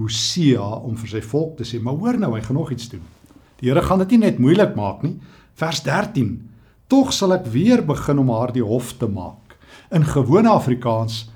Hosea 0.00 0.68
om 0.80 0.94
vir 1.00 1.16
sy 1.16 1.24
volk 1.24 1.58
te 1.58 1.66
sê, 1.68 1.80
maar 1.82 1.98
hoor 1.98 2.20
nou, 2.20 2.32
hy 2.36 2.44
gaan 2.44 2.56
nog 2.56 2.70
iets 2.72 2.88
doen. 2.92 3.02
Die 3.60 3.68
Here 3.68 3.82
gaan 3.84 4.00
dit 4.04 4.14
nie 4.14 4.24
net 4.24 4.40
moeilik 4.40 4.72
maak 4.78 5.02
nie. 5.04 5.18
Vers 5.60 5.82
13 5.84 6.38
Tog 6.90 7.12
sal 7.14 7.36
ek 7.36 7.44
weer 7.52 7.84
begin 7.86 8.18
om 8.18 8.32
haar 8.34 8.50
die 8.50 8.64
hof 8.66 8.96
te 8.98 9.06
maak. 9.06 9.54
In 9.94 10.02
gewone 10.02 10.50
Afrikaans, 10.50 11.28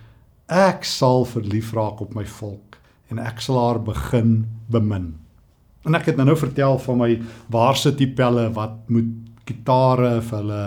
ek 0.50 0.83
sal 0.88 1.23
verlief 1.31 1.71
raak 1.76 2.00
op 2.02 2.16
my 2.16 2.25
volk 2.26 2.81
en 3.12 3.21
ek 3.23 3.38
sal 3.45 3.61
haar 3.61 3.78
begin 3.85 4.49
bemin. 4.73 5.12
En 5.87 5.95
ek 5.95 6.09
het 6.11 6.19
nou 6.19 6.26
nou 6.26 6.37
vertel 6.40 6.75
van 6.83 6.99
my 6.99 7.11
waar 7.54 7.78
sit 7.78 8.00
die 8.00 8.11
pelle 8.11 8.49
wat 8.57 8.88
moet 8.90 9.12
gitare 9.47 10.16
vir 10.25 10.38
hulle 10.40 10.62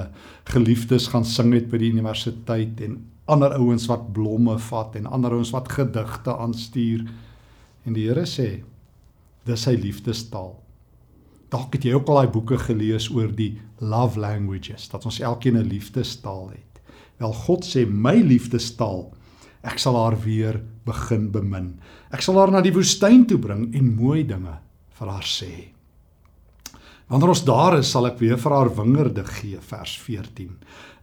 geliefdes 0.51 1.09
gaan 1.11 1.25
sing 1.25 1.53
het 1.53 1.69
by 1.71 1.79
die 1.81 1.91
universiteit 1.91 2.79
en 2.85 3.01
ander 3.27 3.57
ouens 3.57 3.87
wat 3.91 4.11
blomme 4.15 4.55
vat 4.69 4.95
en 4.95 5.09
ander 5.11 5.35
ouens 5.35 5.51
wat 5.55 5.71
gedigte 5.71 6.35
aanstuur. 6.37 7.03
En 7.85 7.95
die 7.95 8.07
Here 8.07 8.25
sê 8.27 8.63
dis 9.47 9.63
sy 9.63 9.75
liefdestaal. 9.79 10.55
Dalk 11.51 11.77
het 11.77 11.85
jy 11.87 11.93
ook 11.95 12.09
al 12.11 12.21
daai 12.21 12.31
boeke 12.31 12.57
gelees 12.59 13.07
oor 13.11 13.29
die 13.31 13.53
love 13.79 14.19
languages, 14.19 14.89
dat 14.91 15.05
ons 15.05 15.19
elkeen 15.23 15.55
'n 15.57 15.67
liefdestaal 15.67 16.49
het. 16.49 16.81
Wel 17.17 17.33
God 17.33 17.65
sê 17.65 17.87
my 17.87 18.15
liefdestaal, 18.15 19.13
ek 19.63 19.79
sal 19.79 19.95
haar 19.95 20.19
weer 20.23 20.61
begin 20.85 21.31
bemin. 21.31 21.79
Ek 22.11 22.21
sal 22.21 22.37
haar 22.37 22.51
na 22.51 22.61
die 22.61 22.73
woestyn 22.73 23.25
toe 23.25 23.37
bring 23.37 23.73
en 23.75 23.95
mooi 23.95 24.23
dinge 24.23 24.59
vir 24.99 25.07
haar 25.07 25.23
sê. 25.23 25.76
Wanneer 27.07 27.31
ons 27.31 27.43
daar 27.47 27.77
is, 27.77 27.87
sal 27.87 28.09
ek 28.09 28.17
weer 28.19 28.39
vir 28.39 28.51
haar 28.51 28.69
wingerde 28.75 29.23
gee, 29.29 29.59
vers 29.69 29.93
14. 30.03 30.49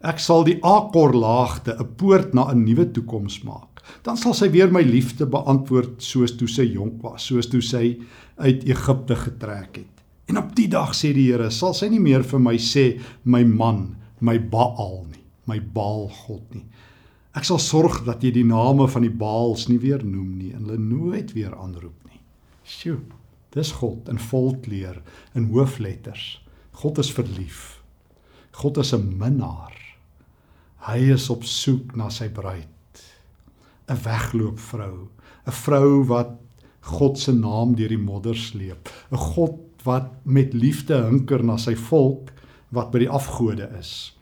Ek 0.05 0.19
sal 0.21 0.45
die 0.45 0.59
akorlaagte 0.61 1.73
'n 1.81 1.95
poort 1.97 2.35
na 2.35 2.51
'n 2.53 2.65
nuwe 2.65 2.85
toekoms 2.93 3.41
maak. 3.43 3.81
Dan 4.03 4.17
sal 4.17 4.35
sy 4.35 4.51
weer 4.51 4.71
my 4.71 4.83
liefde 4.83 5.27
beantwoord 5.27 6.03
soos 6.03 6.37
toe 6.37 6.49
sy 6.49 6.65
jonk 6.75 7.03
was, 7.03 7.25
soos 7.25 7.47
toe 7.47 7.63
sy 7.63 7.99
uit 8.37 8.65
Egipte 8.65 9.17
getrek 9.17 9.77
het. 9.77 9.95
En 10.29 10.39
op 10.39 10.55
die 10.55 10.69
dag 10.69 10.95
sê 10.95 11.13
die 11.15 11.33
Here, 11.33 11.51
sal 11.51 11.75
sy 11.75 11.89
nie 11.89 12.01
meer 12.01 12.23
vir 12.23 12.41
my 12.41 12.57
sê 12.57 13.01
my 13.25 13.45
man, 13.45 13.97
my 14.21 14.39
Baal 14.39 15.07
nie, 15.11 15.25
my 15.47 15.61
Baal 15.61 16.09
God 16.27 16.55
nie. 16.55 16.65
Ek 17.35 17.45
sal 17.45 17.59
sorg 17.59 18.05
dat 18.05 18.23
jy 18.23 18.31
die 18.31 18.45
name 18.45 18.89
van 18.89 19.03
die 19.03 19.11
Baals 19.11 19.69
nie 19.69 19.79
weer 19.79 20.05
noem 20.05 20.39
nie 20.39 20.53
en 20.53 20.65
hulle 20.65 20.79
nooit 20.79 21.33
weer 21.33 21.55
aanroep 21.57 21.97
nie. 22.11 22.21
Sjoe, 22.65 23.01
dis 23.55 23.73
God 23.81 24.09
in 24.11 24.19
volkleur 24.19 25.01
in 25.35 25.49
hoofletters. 25.53 26.43
God 26.81 26.99
is 26.99 27.13
verlief. 27.15 27.83
God 28.61 28.79
is 28.79 28.93
'n 28.95 29.17
minnaar. 29.19 29.75
Hy 30.87 30.99
is 31.15 31.31
op 31.31 31.45
soek 31.45 31.97
na 31.97 32.09
sy 32.09 32.29
bruid. 32.29 32.69
'n 33.89 33.97
Wegloopvrou, 34.05 35.09
'n 35.47 35.53
vrou 35.53 36.05
wat 36.09 36.31
God 36.81 37.19
se 37.19 37.33
naam 37.33 37.75
deur 37.75 37.89
die 37.89 37.99
modder 37.99 38.37
sleep, 38.37 38.89
'n 39.11 39.17
God 39.17 39.61
wat 39.85 40.11
met 40.25 40.55
liefde 40.55 40.97
hinker 41.05 41.45
na 41.45 41.57
sy 41.57 41.75
volk 41.75 42.33
wat 42.71 42.91
by 42.91 42.99
die 42.99 43.11
afgode 43.11 43.69
is. 43.79 44.13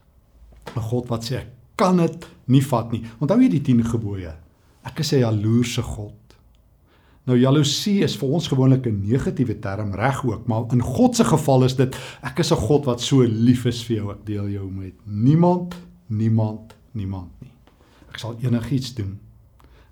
'n 0.77 0.81
God 0.81 1.09
wat 1.09 1.25
sê 1.25 1.37
ek 1.43 1.51
kan 1.77 1.97
dit 1.97 2.27
nie 2.47 2.63
vat 2.63 2.93
nie. 2.93 3.05
Onthou 3.21 3.41
jy 3.41 3.49
die 3.49 3.63
10 3.63 3.85
gebooie? 3.85 4.35
Ek 4.85 5.01
is 5.01 5.13
'n 5.13 5.25
jaloerse 5.25 5.83
God. 5.83 6.22
Nou 7.31 7.37
jaloesie 7.39 8.01
is 8.03 8.17
vir 8.19 8.33
ons 8.35 8.49
gewoonlik 8.51 8.87
'n 8.87 9.03
negatiewe 9.07 9.59
term 9.59 9.95
reg 9.95 10.25
ook, 10.27 10.47
maar 10.47 10.65
in 10.73 10.83
God 10.83 11.17
se 11.17 11.25
geval 11.25 11.65
is 11.65 11.77
dit 11.77 11.97
ek 12.23 12.39
is 12.39 12.51
'n 12.53 12.57
God 12.57 12.85
wat 12.85 13.01
so 13.01 13.23
lief 13.23 13.65
is 13.65 13.83
vir 13.85 13.97
jou. 13.97 14.11
Ek 14.11 14.27
deel 14.27 14.49
jou 14.49 14.71
met 14.71 14.95
niemand, 15.07 15.75
niemand, 16.07 16.75
niemand 16.93 17.31
nie. 17.41 17.53
Ek 18.09 18.19
sal 18.19 18.37
enigiets 18.43 18.95
doen. 18.95 19.19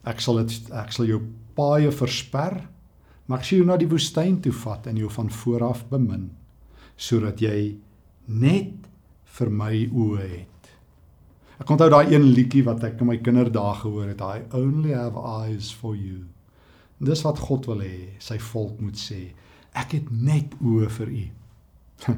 Ek 0.05 0.21
sal 0.21 0.37
dit 0.37 0.71
ek 0.73 0.93
sal 0.93 1.07
jou 1.07 1.21
paaie 1.55 1.93
versper, 1.93 2.69
maar 3.27 3.39
ek 3.39 3.45
sien 3.45 3.59
jou 3.59 3.67
na 3.67 3.77
die 3.77 3.89
woestyn 3.89 4.41
toe 4.41 4.53
vat 4.53 4.87
en 4.87 4.97
jou 4.97 5.11
van 5.11 5.31
vooraf 5.31 5.89
bemin 5.89 6.31
sodat 6.97 7.41
jy 7.41 7.77
net 8.27 8.75
vir 9.25 9.51
my 9.51 9.89
oë 9.89 10.21
het. 10.21 10.71
Ek 11.61 11.71
onthou 11.71 11.89
daai 11.89 12.13
een 12.13 12.35
liedjie 12.35 12.65
wat 12.65 12.85
ek 12.85 13.01
in 13.01 13.07
my 13.07 13.17
kinderdae 13.17 13.75
gehoor 13.75 14.09
het, 14.09 14.21
I 14.21 14.43
only 14.53 14.93
have 14.93 15.17
eyes 15.17 15.71
for 15.73 15.97
you. 15.97 16.27
En 17.01 17.09
dis 17.09 17.23
wat 17.25 17.39
God 17.41 17.69
wil 17.71 17.81
hê, 17.85 17.95
sy 18.23 18.37
volk 18.51 18.81
moet 18.85 18.99
sê, 19.01 19.31
ek 19.79 19.97
het 19.97 20.11
net 20.13 20.53
oë 20.61 20.91
vir 20.99 21.15
u. 21.15 21.25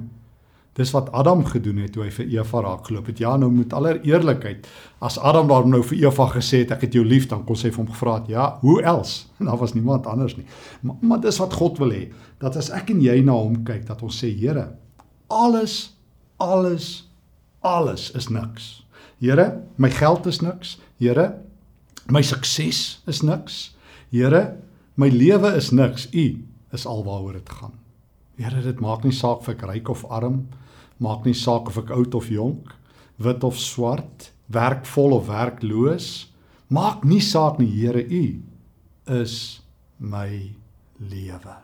dis 0.79 0.91
wat 0.95 1.11
Adam 1.13 1.43
gedoen 1.45 1.83
het 1.85 1.93
toe 1.93 2.07
hy 2.07 2.11
vir 2.17 2.31
Eva 2.33 2.63
raak 2.65 2.87
geloop 2.89 3.11
het. 3.13 3.21
Ja, 3.21 3.35
nou 3.37 3.51
met 3.53 3.75
aller 3.77 4.01
eerlikheid, 4.09 4.67
as 5.05 5.19
Adam 5.21 5.51
daar 5.51 5.67
nou 5.69 5.83
vir 5.85 6.07
Eva 6.07 6.27
gesê 6.33 6.63
het 6.63 6.73
ek 6.73 6.87
het 6.87 6.97
jou 6.97 7.05
lief, 7.05 7.29
dan 7.29 7.45
kon 7.49 7.59
sy 7.59 7.71
vir 7.71 7.83
hom 7.83 7.91
gevra 7.93 8.19
het, 8.21 8.31
ja, 8.33 8.47
hoe 8.65 8.79
els? 8.81 9.17
En 9.39 9.47
daar 9.53 9.61
was 9.61 9.77
niemand 9.77 10.09
anders 10.09 10.37
nie. 10.39 10.47
Maar, 10.81 10.97
maar 11.01 11.25
dis 11.25 11.41
wat 11.43 11.59
God 11.61 11.81
wil 11.83 11.93
hê, 11.93 12.07
dat 12.41 12.57
as 12.57 12.73
ek 12.73 12.95
en 12.95 13.03
jy 13.05 13.21
na 13.27 13.37
hom 13.37 13.61
kyk, 13.69 13.85
dat 13.91 14.03
ons 14.03 14.23
sê, 14.25 14.33
Here, 14.33 14.71
alles 15.33 15.93
alles 16.43 17.07
alles 17.63 18.11
is 18.19 18.29
niks. 18.29 18.83
Here, 19.23 19.63
my 19.77 19.91
geld 19.91 20.27
is 20.27 20.41
niks. 20.43 20.79
Here, 20.99 21.29
my 22.11 22.23
sukses 22.27 23.03
is 23.07 23.23
niks. 23.23 23.77
Here, 24.11 24.57
My 24.95 25.09
lewe 25.09 25.55
is 25.57 25.71
niks. 25.71 26.09
U 26.13 26.27
is 26.73 26.87
alwaaroor 26.87 27.39
dit 27.39 27.49
gaan. 27.49 27.79
Here, 28.37 28.63
dit 28.65 28.81
maak 28.81 29.05
nie 29.05 29.15
saak 29.15 29.45
of 29.45 29.51
ek 29.53 29.65
ryk 29.69 29.91
of 29.93 30.05
arm, 30.13 30.47
maak 31.03 31.27
nie 31.29 31.37
saak 31.37 31.71
of 31.71 31.79
ek 31.81 31.93
oud 31.95 32.15
of 32.17 32.29
jonk, 32.33 32.73
wit 33.23 33.45
of 33.45 33.59
swart, 33.61 34.31
werkvol 34.53 35.17
of 35.17 35.29
werkloos, 35.31 36.09
maak 36.73 37.05
nie 37.09 37.21
saak 37.25 37.61
nie, 37.61 37.71
Here, 37.73 38.03
U 38.03 38.25
is 39.21 39.63
my 39.99 40.53
lewe. 41.01 41.57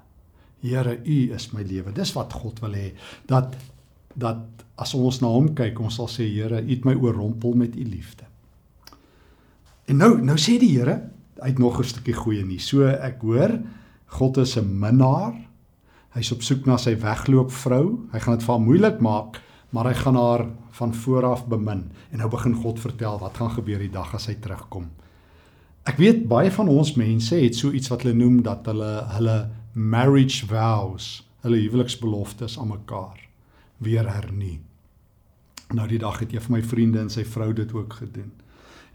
Here, 0.63 0.97
U 1.05 1.19
is 1.35 1.51
my 1.53 1.65
lewe. 1.67 1.93
Dis 1.97 2.15
wat 2.17 2.33
God 2.37 2.63
wil 2.65 2.79
hê 2.79 2.93
dat 3.29 3.57
dat 4.19 4.65
as 4.79 4.95
ons 4.99 5.21
na 5.23 5.29
hom 5.31 5.53
kyk, 5.55 5.79
ons 5.83 5.99
sal 6.01 6.09
sê 6.11 6.27
Here, 6.27 6.63
U 6.63 6.71
het 6.73 6.87
my 6.89 6.97
oorrompel 6.97 7.55
met 7.59 7.77
U 7.77 7.85
liefde. 7.85 8.27
En 9.89 10.01
nou 10.01 10.17
nou 10.21 10.37
sê 10.41 10.59
die 10.61 10.75
Here, 10.77 10.99
uit 11.41 11.59
nog 11.59 11.79
'n 11.81 11.85
stukkie 11.85 12.15
goeie 12.15 12.45
nuus. 12.45 12.67
So 12.67 12.83
ek 12.87 13.21
hoor 13.23 13.61
God 14.07 14.37
is 14.37 14.57
'n 14.57 14.79
minnaar. 14.79 15.35
Hy's 16.15 16.33
op 16.33 16.43
soek 16.43 16.67
na 16.67 16.77
sy 16.77 16.97
wegloop 16.97 17.51
vrou. 17.51 18.09
Hy 18.13 18.19
gaan 18.19 18.35
dit 18.39 18.45
vir 18.47 18.55
haar 18.55 18.65
moeilik 18.65 19.01
maak, 19.01 19.41
maar 19.71 19.85
hy 19.85 19.95
gaan 19.95 20.17
haar 20.17 20.47
van 20.71 20.95
vooraf 20.95 21.47
bemin. 21.47 21.91
En 22.11 22.19
nou 22.19 22.31
begin 22.31 22.55
God 22.55 22.81
vertel 22.81 23.19
wat 23.19 23.37
gaan 23.37 23.51
gebeur 23.51 23.79
die 23.79 23.91
dag 23.91 24.15
as 24.15 24.27
hy 24.27 24.35
terugkom. 24.35 24.91
Ek 25.85 25.97
weet 25.97 26.27
baie 26.29 26.51
van 26.51 26.69
ons 26.69 26.95
mense 26.95 27.37
het 27.37 27.57
so 27.57 27.71
iets 27.71 27.89
wat 27.89 28.03
hulle 28.03 28.15
noem 28.15 28.43
dat 28.43 28.67
hulle 28.67 29.05
hulle 29.15 29.51
marriage 29.73 30.47
vows, 30.47 31.29
hulle 31.41 31.57
huweliksbeloftes 31.57 32.59
aan 32.59 32.69
mekaar 32.69 33.29
weer 33.79 34.09
hernie. 34.11 34.59
Nou 35.73 35.87
die 35.89 35.99
dag 35.99 36.19
het 36.19 36.33
een 36.33 36.43
van 36.43 36.57
my 36.57 36.63
vriende 36.63 37.01
en 37.01 37.11
sy 37.13 37.25
vrou 37.25 37.53
dit 37.53 37.73
ook 37.73 37.93
gedoen. 37.93 38.33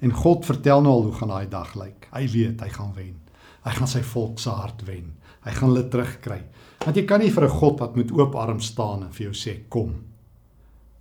En 0.03 0.11
God 0.11 0.45
vertel 0.45 0.81
nou 0.83 0.93
al 0.97 1.05
hoe 1.07 1.15
gaan 1.15 1.31
daai 1.31 1.49
dag 1.49 1.75
lyk. 1.79 2.07
Hy 2.11 2.25
weet 2.33 2.63
hy 2.65 2.69
gaan 2.73 2.91
wen. 2.97 3.15
Hy 3.63 3.75
gaan 3.77 3.87
sy 3.87 4.01
volk 4.03 4.41
se 4.43 4.51
hart 4.51 4.83
wen. 4.87 5.13
Hy 5.45 5.51
gaan 5.55 5.71
hulle 5.71 5.87
terugkry. 5.91 6.41
Want 6.83 6.99
jy 6.99 7.05
kan 7.07 7.23
nie 7.23 7.31
vir 7.31 7.45
'n 7.47 7.57
God 7.59 7.79
wat 7.79 7.95
met 7.95 8.11
oop 8.11 8.35
arms 8.35 8.65
staan 8.73 9.03
en 9.03 9.11
vir 9.11 9.31
jou 9.31 9.33
sê 9.33 9.69
kom. 9.69 9.93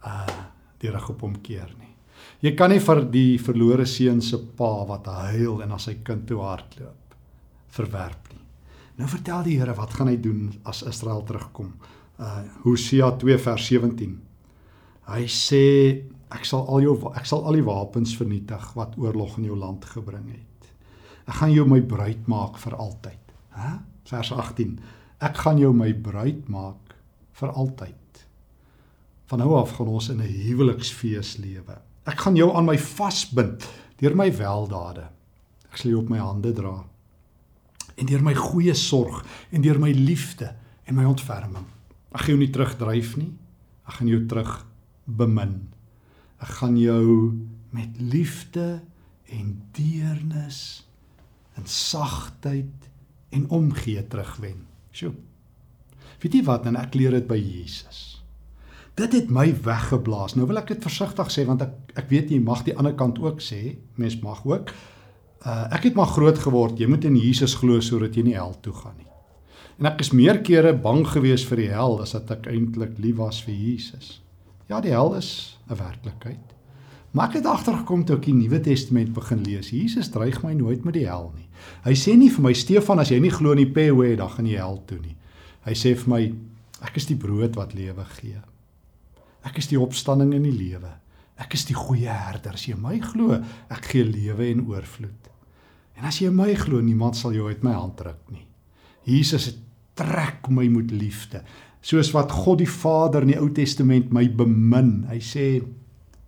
Uh 0.06 0.50
die 0.82 0.90
reg 0.90 1.08
op 1.10 1.20
hom 1.22 1.36
keer 1.42 1.70
nie. 1.78 1.94
Jy 2.42 2.56
kan 2.56 2.70
nie 2.70 2.80
vir 2.80 3.04
die 3.04 3.38
verlore 3.38 3.86
seun 3.86 4.20
se 4.20 4.36
pa 4.36 4.84
wat 4.84 5.06
huil 5.06 5.62
en 5.62 5.68
na 5.68 5.78
sy 5.78 5.94
kind 6.02 6.26
toe 6.26 6.40
hardloop 6.42 7.14
verwerp 7.68 8.32
nie. 8.32 8.42
Nou 8.98 9.08
vertel 9.08 9.44
die 9.44 9.58
Here 9.58 9.74
wat 9.74 9.94
gaan 9.94 10.08
hy 10.08 10.16
doen 10.16 10.52
as 10.64 10.82
Israel 10.82 11.22
terugkom. 11.22 11.72
Uh 12.18 12.42
Hosea 12.64 13.10
2 13.10 13.38
vers 13.38 13.66
17. 13.66 14.20
Hy 15.06 15.22
sê 15.26 16.02
Ek 16.32 16.46
sal 16.48 16.64
al 16.68 16.82
jou 16.84 16.96
ek 17.12 17.26
sal 17.28 17.44
al 17.44 17.58
die 17.58 17.66
wapens 17.66 18.14
vernietig 18.16 18.72
wat 18.78 18.96
oorlog 19.00 19.36
in 19.38 19.50
jou 19.50 19.56
land 19.58 19.84
gebring 19.84 20.30
het. 20.32 20.70
Ek 21.28 21.38
gaan 21.38 21.52
jou 21.52 21.66
my 21.68 21.80
bruid 21.80 22.26
maak 22.30 22.58
vir 22.58 22.76
altyd. 22.76 23.34
Hæ? 23.54 23.72
Vers 24.10 24.32
18. 24.32 24.78
Ek 25.22 25.36
gaan 25.44 25.60
jou 25.60 25.72
my 25.76 25.92
bruid 25.94 26.48
maak 26.50 26.96
vir 27.38 27.52
altyd. 27.52 28.24
Van 29.30 29.40
nou 29.40 29.54
af 29.56 29.76
gaan 29.76 29.88
ons 29.88 30.08
in 30.08 30.20
'n 30.20 30.28
huweliksfees 30.48 31.36
lewe. 31.38 31.78
Ek 32.06 32.18
gaan 32.18 32.36
jou 32.36 32.50
aan 32.54 32.66
my 32.66 32.78
vasbind 32.78 33.68
deur 33.98 34.16
my 34.16 34.30
weldade. 34.36 35.08
Ek 35.70 35.76
sal 35.76 35.90
jou 35.90 36.02
op 36.02 36.08
my 36.08 36.18
hande 36.18 36.52
dra. 36.52 36.84
En 37.96 38.06
deur 38.06 38.22
my 38.22 38.34
goeie 38.34 38.74
sorg 38.74 39.24
en 39.50 39.62
deur 39.62 39.78
my 39.78 39.92
liefde 39.92 40.54
en 40.84 40.94
my 40.94 41.04
ontferming. 41.04 41.66
Ek 42.12 42.20
gaan 42.20 42.34
jou 42.34 42.38
nie 42.38 42.50
terugdryf 42.50 43.16
nie. 43.16 43.32
Ek 43.86 43.94
gaan 43.94 44.08
jou 44.08 44.26
terug 44.26 44.66
bemin. 45.04 45.71
Ek 46.42 46.56
gaan 46.58 46.78
jou 46.78 47.32
met 47.72 48.00
liefde 48.00 48.82
en 49.32 49.52
deernis 49.76 50.82
en 51.54 51.66
sagtheid 51.68 52.88
en 53.32 53.48
omgee 53.48 54.06
terugwen. 54.06 54.66
Sjoe. 54.90 55.14
Weet 56.22 56.38
jy 56.38 56.42
wat, 56.46 56.66
en 56.68 56.78
ek 56.78 56.94
leer 56.98 57.14
dit 57.16 57.28
by 57.28 57.38
Jesus. 57.38 58.00
Dit 58.98 59.14
het 59.16 59.30
my 59.32 59.48
weggeblaas. 59.64 60.36
Nou 60.36 60.46
wil 60.50 60.60
ek 60.60 60.74
dit 60.74 60.84
versigtig 60.84 61.30
sê 61.32 61.46
want 61.48 61.64
ek 61.64 61.78
ek 62.02 62.10
weet 62.12 62.32
jy 62.32 62.40
mag 62.44 62.64
die 62.64 62.74
ander 62.76 62.94
kant 62.96 63.18
ook 63.20 63.40
sê, 63.44 63.76
mens 64.00 64.18
mag 64.24 64.42
ook. 64.48 64.72
Uh 65.42 65.64
ek 65.76 65.88
het 65.88 65.96
maar 65.98 66.12
groot 66.12 66.38
geword. 66.38 66.80
Jy 66.80 66.90
moet 66.92 67.06
in 67.08 67.16
Jesus 67.16 67.56
glo 67.60 67.80
sodat 67.80 68.16
jy 68.16 68.26
nie 68.28 68.36
hel 68.36 68.54
toe 68.64 68.74
gaan 68.76 68.98
nie. 68.98 69.08
En 69.80 69.88
ek 69.90 70.04
is 70.04 70.12
meer 70.14 70.42
kere 70.44 70.74
bang 70.76 71.02
gewees 71.08 71.44
vir 71.48 71.64
die 71.64 71.70
hel 71.72 71.98
as 72.04 72.12
dat 72.14 72.30
ek 72.36 72.50
eintlik 72.52 72.98
lief 73.00 73.16
was 73.18 73.40
vir 73.42 73.56
Jesus. 73.56 74.18
Ja, 74.68 74.80
die 74.84 74.92
hel 74.92 75.16
is 75.18 75.58
'n 75.72 75.80
werklikheid. 75.80 76.52
Maar 77.12 77.28
ek 77.28 77.34
het 77.42 77.46
agtergekom 77.46 78.04
toe 78.04 78.16
ek 78.16 78.24
die 78.24 78.34
Nuwe 78.34 78.60
Testament 78.60 79.12
begin 79.12 79.42
lees. 79.44 79.68
Jesus 79.70 80.08
dreig 80.10 80.42
my 80.42 80.54
nooit 80.56 80.84
met 80.84 80.94
die 80.96 81.04
hel 81.04 81.32
nie. 81.36 81.48
Hy 81.84 81.92
sê 81.92 82.16
nie 82.16 82.30
vir 82.32 82.42
my 82.46 82.52
Stefan 82.56 83.02
as 83.02 83.10
jy 83.12 83.20
nie 83.20 83.32
glo 83.32 83.52
in 83.52 83.60
die 83.60 83.68
Pewe 83.68 84.14
dan 84.16 84.30
gaan 84.32 84.48
jy 84.48 84.56
hel 84.56 84.80
toe 84.88 84.98
nie. 84.98 85.16
Hy 85.66 85.74
sê 85.76 85.92
vir 85.94 86.08
my 86.08 86.22
ek 86.82 86.96
is 86.96 87.06
die 87.06 87.18
brood 87.20 87.56
wat 87.56 87.74
lewe 87.76 88.04
gee. 88.16 88.40
Ek 89.44 89.58
is 89.58 89.68
die 89.68 89.80
opstanding 89.80 90.32
en 90.34 90.46
die 90.46 90.56
lewe. 90.56 90.94
Ek 91.36 91.52
is 91.54 91.66
die 91.68 91.76
goeie 91.76 92.08
herder. 92.08 92.56
As 92.56 92.64
jy 92.66 92.78
my 92.78 92.96
glo, 93.02 93.36
ek 93.70 93.92
gee 93.92 94.06
lewe 94.06 94.48
en 94.48 94.64
oorvloed. 94.70 95.28
En 96.00 96.08
as 96.08 96.22
jy 96.22 96.30
my 96.32 96.54
glo, 96.56 96.80
niemand 96.80 97.18
sal 97.18 97.36
jou 97.36 97.48
uit 97.50 97.62
my 97.62 97.74
hand 97.76 98.00
ruk 98.00 98.32
nie. 98.32 98.46
Jesus 99.04 99.50
trek 99.98 100.48
my 100.48 100.64
met 100.72 100.90
liefde 100.94 101.42
soos 101.82 102.12
wat 102.14 102.32
God 102.32 102.62
die 102.62 102.70
Vader 102.70 103.26
in 103.26 103.34
die 103.34 103.40
Ou 103.40 103.50
Testament 103.54 104.12
my 104.14 104.24
bemin. 104.30 105.02
Hy 105.10 105.18
sê 105.22 105.46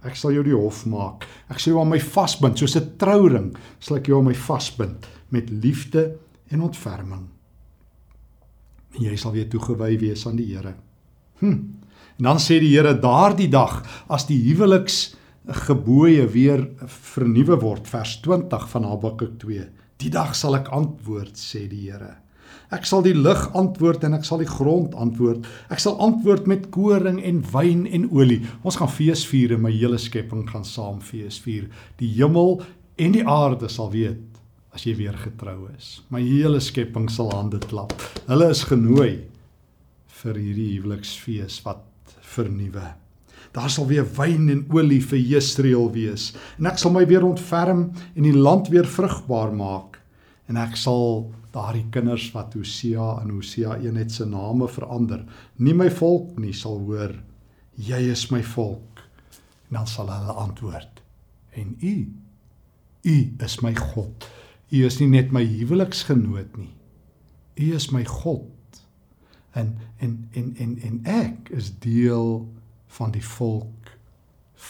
ek 0.05 0.19
sal 0.19 0.35
jou 0.37 0.43
die 0.45 0.57
hof 0.57 0.83
maak. 0.91 1.25
Ek 1.49 1.63
sal 1.63 1.75
jou 1.75 1.81
aan 1.81 1.93
my 1.95 2.01
vasbind 2.03 2.59
soos 2.59 2.77
'n 2.77 2.97
trouring, 2.99 3.55
sal 3.81 3.97
ek 3.99 4.09
jou 4.09 4.19
aan 4.19 4.29
my 4.29 4.35
vasbind 4.35 5.07
met 5.31 5.51
liefde 5.51 6.19
en 6.51 6.61
ontferming. 6.61 7.29
En 8.95 9.03
jy 9.03 9.17
sal 9.17 9.33
weer 9.33 9.49
toegewy 9.49 9.99
wees 9.99 10.27
aan 10.27 10.37
die 10.37 10.55
Here. 10.55 10.75
Hm. 11.41 11.59
En 12.19 12.25
dan 12.25 12.39
sê 12.39 12.61
die 12.61 12.77
Here 12.77 12.95
daardie 12.95 13.49
dag 13.49 13.83
as 14.09 14.27
die 14.27 14.39
huweliks 14.39 15.17
gebooie 15.67 16.27
weer 16.27 16.69
vernuwe 16.87 17.59
word 17.61 17.89
vers 17.89 18.21
20 18.21 18.69
van 18.69 18.85
Habakuk 18.85 19.39
2. 19.39 19.69
Die 19.97 20.11
dag 20.11 20.35
sal 20.35 20.57
ek 20.57 20.69
antwoord 20.69 21.37
sê 21.37 21.69
die 21.69 21.91
Here. 21.91 22.24
Ek 22.75 22.87
sal 22.89 23.05
die 23.07 23.15
lug 23.15 23.47
antwoord 23.55 24.05
en 24.07 24.17
ek 24.19 24.27
sal 24.27 24.41
die 24.43 24.51
grond 24.51 24.95
antwoord. 24.99 25.47
Ek 25.73 25.83
sal 25.83 25.99
antwoord 26.03 26.49
met 26.51 26.71
koring 26.75 27.21
en 27.23 27.43
wyn 27.53 27.85
en 27.87 28.09
olie. 28.11 28.41
Ons 28.63 28.81
gaan 28.81 28.91
fees 28.91 29.25
vier 29.31 29.55
en 29.57 29.63
my 29.65 29.73
hele 29.75 30.01
skepping 30.01 30.47
gaan 30.51 30.67
saam 30.67 31.01
fees 31.05 31.39
vier. 31.45 31.69
Die 32.03 32.11
hemel 32.17 32.61
en 32.99 33.15
die 33.15 33.27
aarde 33.27 33.71
sal 33.73 33.93
weet 33.95 34.23
as 34.75 34.87
jy 34.87 34.97
weer 34.99 35.17
getrou 35.19 35.69
is. 35.77 36.01
My 36.11 36.23
hele 36.25 36.61
skepping 36.63 37.07
sal 37.13 37.31
hande 37.35 37.61
klap. 37.71 37.95
Hulle 38.27 38.51
is 38.51 38.65
genooi 38.67 39.25
vir 40.25 40.41
hierdie 40.41 40.73
huweliksfees 40.79 41.61
wat 41.67 41.85
vernuwe. 42.35 42.95
Daar 43.55 43.71
sal 43.71 43.87
weer 43.87 44.07
wyn 44.17 44.49
en 44.51 44.65
olie 44.75 44.99
vir 45.05 45.21
Jesreel 45.21 45.87
wees. 45.95 46.33
En 46.59 46.67
ek 46.67 46.81
sal 46.83 46.91
my 46.95 47.05
weer 47.07 47.23
ontferm 47.27 47.87
en 48.15 48.27
die 48.27 48.35
land 48.35 48.71
weer 48.73 48.89
vrugbaar 48.89 49.55
maak. 49.55 50.01
En 50.51 50.59
ek 50.59 50.75
sal 50.81 51.29
daardie 51.55 51.87
kinders 51.95 52.27
wat 52.35 52.55
Hosea 52.59 53.21
en 53.23 53.31
Hosea 53.31 53.77
1 53.79 53.97
het 53.97 54.13
se 54.13 54.27
name 54.27 54.69
verander, 54.69 55.25
nie 55.57 55.75
my 55.75 55.91
volk 55.91 56.39
nie 56.43 56.55
sal 56.57 56.81
hoor, 56.83 57.15
jy 57.79 58.01
is 58.11 58.29
my 58.35 58.43
volk. 58.55 59.03
En 59.69 59.79
dan 59.81 59.87
sal 59.91 60.11
hulle 60.11 60.35
antwoord: 60.45 61.03
En 61.55 61.77
u, 61.81 61.95
u 63.03 63.17
is 63.39 63.61
my 63.63 63.75
God. 63.75 64.29
U 64.71 64.85
is 64.85 64.99
nie 64.99 65.09
net 65.09 65.33
my 65.33 65.45
huweliksgenoot 65.47 66.57
nie. 66.59 66.73
U 67.55 67.75
is 67.75 67.91
my 67.95 68.05
God. 68.05 68.51
En 69.55 69.77
en 70.03 70.29
en 70.33 70.55
en 70.59 70.79
en 70.83 71.01
ek 71.05 71.51
is 71.55 71.71
deel 71.79 72.43
van 72.97 73.15
die 73.15 73.25
volk 73.25 73.95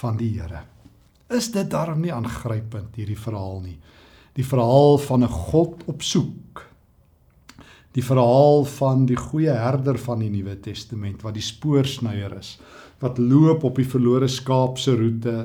van 0.01 0.17
die 0.21 0.35
Here. 0.41 0.65
Is 1.33 1.51
dit 1.53 1.71
darm 1.71 2.03
nie 2.05 2.13
aangrypend 2.13 2.97
hierdie 2.97 3.19
verhaal 3.19 3.63
nie? 3.65 3.79
Die 4.37 4.45
verhaal 4.45 4.99
van 4.99 5.25
'n 5.25 5.29
God 5.29 5.85
op 5.87 6.03
soek. 6.03 6.74
Die 7.95 8.03
verhaal 8.03 8.65
van 8.65 9.05
die 9.07 9.19
goeie 9.19 9.55
herder 9.55 9.99
van 10.03 10.25
die 10.25 10.31
Nuwe 10.33 10.57
Testament 10.61 11.23
wat 11.23 11.37
die 11.37 11.45
spoorsnyer 11.45 12.33
is, 12.39 12.57
wat 13.03 13.21
loop 13.23 13.65
op 13.65 13.79
die 13.79 13.87
verlore 13.87 14.29
skaap 14.29 14.81
se 14.83 14.97
roete 14.99 15.45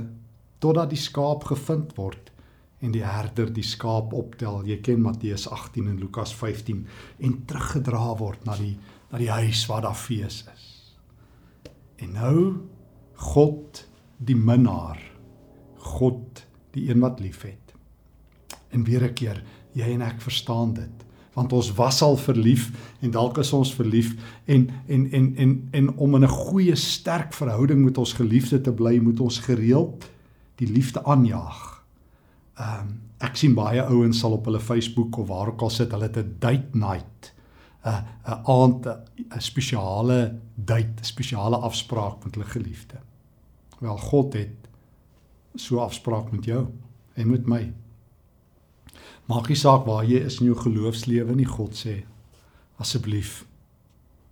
totdat 0.59 0.89
die 0.89 0.99
skaap 0.99 1.45
gevind 1.51 1.93
word 1.97 2.31
en 2.79 2.93
die 2.95 3.03
herder 3.03 3.51
die 3.53 3.65
skaap 3.65 4.13
optel. 4.15 4.63
Jy 4.65 4.79
ken 4.83 5.03
Matteus 5.03 5.45
18 5.51 5.91
en 5.91 5.99
Lukas 5.99 6.33
15 6.35 6.85
en 7.19 7.37
teruggedra 7.47 8.15
word 8.19 8.47
na 8.47 8.57
die 8.59 8.75
na 9.09 9.17
die 9.17 9.31
huis 9.31 9.63
waar 9.69 9.81
daar 9.87 9.97
fees 9.97 10.43
is. 10.53 10.65
En 11.97 12.13
nou 12.13 12.39
God 13.19 13.83
die 14.17 14.37
minnaar. 14.37 14.99
God 15.97 16.45
die 16.75 16.89
een 16.89 17.01
wat 17.01 17.19
liefhet. 17.19 17.73
En 18.69 18.83
weer 18.83 19.03
'n 19.03 19.13
keer, 19.13 19.43
jy 19.73 19.93
en 19.93 20.01
ek 20.01 20.21
verstaan 20.21 20.73
dit, 20.73 21.05
want 21.33 21.53
ons 21.53 21.73
was 21.73 22.01
al 22.01 22.17
verlief 22.17 22.71
en 22.99 23.11
dalk 23.11 23.37
is 23.37 23.53
ons 23.53 23.73
verlief 23.75 24.15
en 24.45 24.69
en 24.87 25.11
en 25.11 25.35
en 25.35 25.67
en 25.71 25.89
om 25.97 26.15
in 26.15 26.23
'n 26.23 26.27
goeie 26.27 26.75
sterk 26.75 27.33
verhouding 27.33 27.83
met 27.83 27.97
ons 27.97 28.13
geliefde 28.13 28.61
te 28.61 28.71
bly, 28.71 28.99
moet 28.99 29.19
ons 29.19 29.39
gereeld 29.39 30.09
die 30.55 30.71
liefde 30.71 31.03
aanjaag. 31.03 31.83
Ehm 32.55 32.79
um, 32.79 33.01
ek 33.19 33.35
sien 33.35 33.53
baie 33.53 33.83
ouens 33.83 34.19
sal 34.19 34.31
op 34.31 34.45
hulle 34.45 34.59
Facebook 34.59 35.17
of 35.17 35.27
waar 35.27 35.47
ook 35.47 35.61
al 35.61 35.69
sit, 35.69 35.91
hulle 35.91 36.07
het 36.07 36.17
'n 36.17 36.35
date 36.39 36.77
night. 36.77 37.33
'n 37.85 38.03
'n 38.25 38.39
aand 38.43 38.85
'n 38.87 39.41
spesiale 39.41 40.39
date, 40.55 41.01
spesiale 41.01 41.57
afspraak 41.57 42.23
met 42.23 42.35
hulle 42.35 42.47
geliefde. 42.47 42.95
Wel 43.79 43.97
God 43.97 44.33
het 44.33 44.67
so 45.55 45.77
afspraak 45.77 46.31
met 46.31 46.45
jou 46.45 46.67
en 47.13 47.29
met 47.29 47.45
my. 47.45 47.73
Maak 49.29 49.49
nie 49.49 49.59
saak 49.59 49.85
waar 49.85 50.07
jy 50.07 50.23
is 50.25 50.39
in 50.41 50.49
jou 50.49 50.57
geloofslewe 50.57 51.35
nie, 51.37 51.45
God 51.45 51.77
sê 51.77 52.03
asseblief 52.79 53.43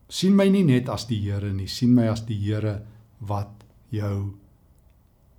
sien 0.10 0.36
my 0.36 0.48
nie 0.48 0.64
net 0.64 0.88
as 0.90 1.04
die 1.10 1.20
Here 1.20 1.52
nie, 1.52 1.68
sien 1.68 1.92
my 1.94 2.08
as 2.08 2.24
die 2.26 2.38
Here 2.40 2.80
wat 3.28 3.66
jou 3.92 4.34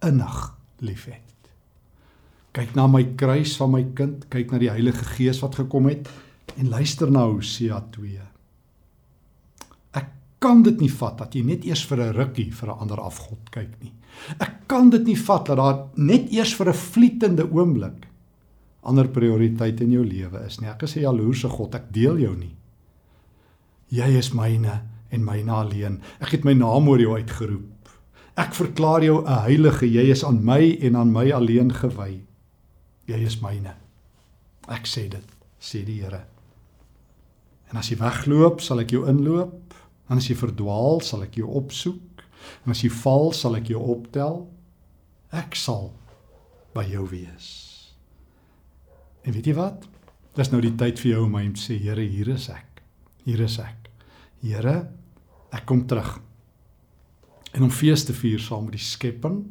innig 0.05 0.38
liefhet. 0.85 1.25
Kyk 2.53 2.75
na 2.77 2.87
my 2.91 3.03
kruis 3.19 3.57
van 3.61 3.73
my 3.73 3.85
kind, 3.97 4.27
kyk 4.33 4.53
na 4.53 4.61
die 4.61 4.71
Heilige 4.73 5.07
Gees 5.17 5.41
wat 5.41 5.57
gekom 5.62 5.88
het 5.88 6.11
en 6.59 6.69
luister 6.69 7.11
na 7.11 7.25
Hosea 7.25 7.81
2 7.97 8.29
kan 10.43 10.62
dit 10.62 10.83
nie 10.83 10.91
vat 10.91 11.19
dat 11.19 11.35
jy 11.35 11.43
net 11.47 11.65
eers 11.67 11.85
vir 11.91 12.00
'n 12.00 12.15
rukkie 12.15 12.50
vir 12.50 12.69
'n 12.69 12.79
ander 12.81 13.00
afgod 13.00 13.50
kyk 13.50 13.73
nie. 13.83 13.93
Ek 14.41 14.69
kan 14.69 14.91
dit 14.91 15.05
nie 15.05 15.17
vat 15.17 15.47
dat 15.47 15.57
daar 15.57 15.88
net 15.97 16.31
eers 16.33 16.55
vir 16.55 16.69
'n 16.69 16.75
vlietende 16.75 17.45
oomblik 17.50 18.07
ander 18.88 19.09
prioriteite 19.09 19.85
in 19.85 19.95
jou 19.97 20.04
lewe 20.04 20.44
is 20.46 20.59
nie. 20.61 20.68
Ek 20.70 20.83
is 20.83 20.96
'n 20.96 21.05
jaloerse 21.07 21.48
God, 21.48 21.74
ek 21.74 21.92
deel 21.92 22.18
jou 22.18 22.37
nie. 22.37 22.57
Jy 23.90 24.18
is 24.18 24.33
myne 24.33 24.83
en 25.11 25.24
myne 25.24 25.53
alleen. 25.53 26.01
Ek 26.20 26.31
het 26.31 26.44
my 26.44 26.53
naam 26.53 26.88
oor 26.88 27.01
jou 27.01 27.14
uitgeroep. 27.16 27.88
Ek 28.37 28.55
verklaar 28.55 29.03
jou 29.03 29.24
'n 29.24 29.42
heilige. 29.44 29.87
Jy 29.87 30.11
is 30.11 30.24
aan 30.24 30.44
my 30.44 30.79
en 30.81 30.96
aan 30.96 31.12
my 31.12 31.31
alleen 31.31 31.72
gewy. 31.72 32.20
Jy 33.07 33.24
is 33.24 33.40
myne. 33.40 33.74
Ek 34.68 34.87
sê 34.87 35.09
dit, 35.09 35.24
sê 35.61 35.85
die 35.85 36.03
Here. 36.03 36.24
En 37.70 37.77
as 37.77 37.88
jy 37.88 37.96
wegloop, 37.96 38.61
sal 38.61 38.81
ek 38.81 38.90
jou 38.90 39.07
inloop 39.07 39.68
En 40.09 40.16
as 40.16 40.29
jy 40.29 40.37
verdwaal, 40.40 41.03
sal 41.05 41.24
ek 41.27 41.38
jou 41.40 41.48
opsoek. 41.61 42.24
En 42.64 42.72
as 42.72 42.83
jy 42.85 42.90
val, 43.03 43.33
sal 43.37 43.59
ek 43.59 43.72
jou 43.74 43.81
optel. 43.92 44.46
Ek 45.37 45.57
sal 45.59 45.90
by 46.77 46.87
jou 46.88 47.05
wees. 47.11 47.67
En 49.29 49.35
weet 49.37 49.51
jy 49.51 49.55
wat? 49.59 49.85
Dis 50.38 50.49
nou 50.49 50.62
die 50.64 50.73
tyd 50.81 51.01
vir 51.03 51.11
jou 51.11 51.27
om 51.27 51.35
my 51.37 51.45
te 51.53 51.61
sê, 51.61 51.77
Here, 51.77 52.01
hier 52.01 52.31
is 52.33 52.49
ek. 52.49 52.81
Hier 53.27 53.43
is 53.45 53.59
ek. 53.61 53.91
Here, 54.41 54.77
ek 55.53 55.67
kom 55.69 55.83
terug. 55.91 56.14
En 57.53 57.67
om 57.67 57.73
fees 57.73 58.07
te 58.09 58.17
vier 58.17 58.41
saam 58.41 58.69
met 58.69 58.79
die 58.79 58.85
skepping 58.87 59.43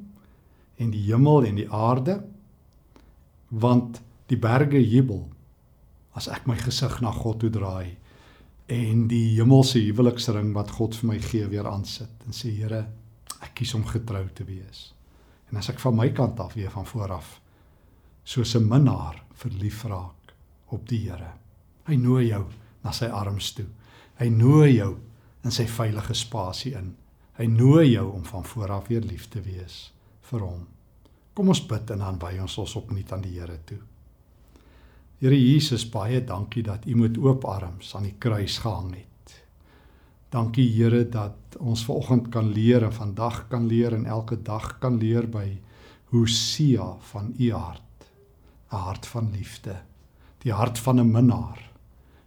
en 0.82 0.92
die 0.94 1.04
hemel 1.10 1.46
en 1.46 1.62
die 1.62 1.70
aarde 1.74 2.20
want 3.50 4.02
die 4.30 4.38
berge 4.38 4.80
jubel 4.82 5.24
as 6.18 6.28
ek 6.30 6.46
my 6.50 6.58
gesig 6.60 6.98
na 7.02 7.14
God 7.16 7.40
toe 7.42 7.50
draai 7.54 7.96
en 8.74 9.06
die 9.10 9.38
hemelse 9.38 9.80
huweliksring 9.80 10.52
wat 10.58 10.74
God 10.78 10.98
vir 11.00 11.10
my 11.14 11.18
gee 11.24 11.48
weer 11.50 11.70
aansit 11.70 12.26
en 12.26 12.36
sê 12.36 12.52
Here, 12.54 12.86
ek 13.42 13.60
kies 13.62 13.74
om 13.78 13.86
getrou 13.88 14.26
te 14.34 14.46
wees. 14.46 14.92
En 15.50 15.62
as 15.62 15.70
ek 15.72 15.82
van 15.82 15.96
my 15.98 16.10
kant 16.18 16.40
af 16.44 16.58
weer 16.58 16.74
van 16.74 16.86
vooraf 16.86 17.38
soos 18.28 18.56
'n 18.56 18.68
minnaar 18.68 19.24
verlief 19.34 19.84
raak 19.84 20.34
op 20.76 20.88
die 20.88 21.10
Here. 21.10 21.32
Hy 21.88 21.96
nooi 21.96 22.28
jou 22.28 22.46
na 22.84 22.92
sy 22.92 23.06
arms 23.06 23.54
toe. 23.54 23.66
Hy 24.20 24.28
nooi 24.30 24.76
jou 24.76 24.98
in 25.44 25.52
sy 25.52 25.66
veilige 25.66 26.14
spasie 26.14 26.74
in. 26.76 26.96
Hy 27.38 27.46
nooi 27.46 27.92
jou 27.92 28.12
om 28.12 28.26
van 28.26 28.44
vooraf 28.44 28.88
weer 28.88 29.02
lief 29.02 29.30
te 29.30 29.42
wees 29.42 29.94
vir 30.22 30.40
hom. 30.40 30.68
Kom 31.34 31.48
ons 31.48 31.68
bid 31.68 31.92
en 31.92 32.00
dan 32.00 32.20
wy 32.20 32.40
ons 32.42 32.58
ons 32.58 32.76
opnuut 32.76 33.12
aan 33.14 33.22
die 33.22 33.40
Here 33.40 33.60
toe. 33.66 33.80
Here 35.22 35.40
Jesus, 35.40 35.86
baie 35.90 36.20
dankie 36.26 36.64
dat 36.64 36.86
U 36.86 36.96
met 36.96 37.18
oop 37.18 37.46
arms 37.46 37.96
aan 37.96 38.04
die 38.04 38.16
kruis 38.20 38.58
gehang 38.58 38.96
het. 38.96 39.36
Dankie 40.30 40.68
Here 40.74 41.06
dat 41.10 41.56
ons 41.60 41.86
vanoggend 41.86 42.32
kan 42.32 42.52
leer 42.52 42.84
en 42.84 42.94
vandag 42.94 43.48
kan 43.48 43.68
leer 43.68 43.94
en 43.94 44.06
elke 44.06 44.42
dag 44.42 44.80
kan 44.80 44.98
leer 44.98 45.28
by 45.28 45.60
Hosea 46.12 46.98
van 47.12 47.34
U 47.40 47.52
hart, 47.52 47.87
'n 48.72 48.76
hart 48.76 49.06
van 49.06 49.32
liefde, 49.32 49.76
die 50.44 50.54
hart 50.54 50.80
van 50.80 51.00
'n 51.00 51.12
minnaar. 51.12 51.72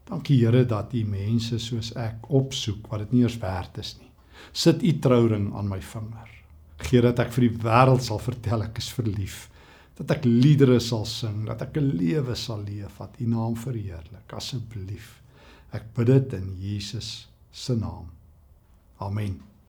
Dankie 0.04 0.44
Here 0.44 0.64
dat 0.66 0.94
U 0.94 1.04
mense 1.04 1.58
soos 1.58 1.92
ek 1.92 2.30
opsoek 2.30 2.86
wat 2.88 2.98
dit 2.98 3.12
nie 3.12 3.22
eens 3.22 3.38
werd 3.38 3.78
is 3.78 3.96
nie. 4.00 4.10
Sit 4.52 4.82
U 4.82 4.98
trouring 4.98 5.54
aan 5.54 5.68
my 5.68 5.80
vinger. 5.80 6.28
Gee 6.76 7.00
dat 7.00 7.18
ek 7.18 7.32
vir 7.32 7.48
die 7.48 7.58
wêreld 7.58 8.02
sal 8.02 8.18
vertel 8.18 8.62
ek 8.62 8.78
is 8.78 8.92
verlief 8.92 9.50
dat 10.00 10.16
ek 10.16 10.24
liedere 10.24 10.78
sal 10.80 11.04
sing, 11.04 11.44
dat 11.44 11.60
ek 11.66 11.76
'n 11.76 11.92
lewe 12.00 12.34
sal 12.34 12.64
leef 12.64 12.96
wat 12.98 13.20
U 13.20 13.26
naam 13.26 13.56
verheerlik. 13.56 14.32
Asseblief. 14.32 15.20
Ek 15.72 15.92
bid 15.94 16.06
dit 16.06 16.32
in 16.32 16.56
Jesus 16.56 17.28
se 17.52 17.76
naam. 17.76 18.08
Amen. 18.98 19.49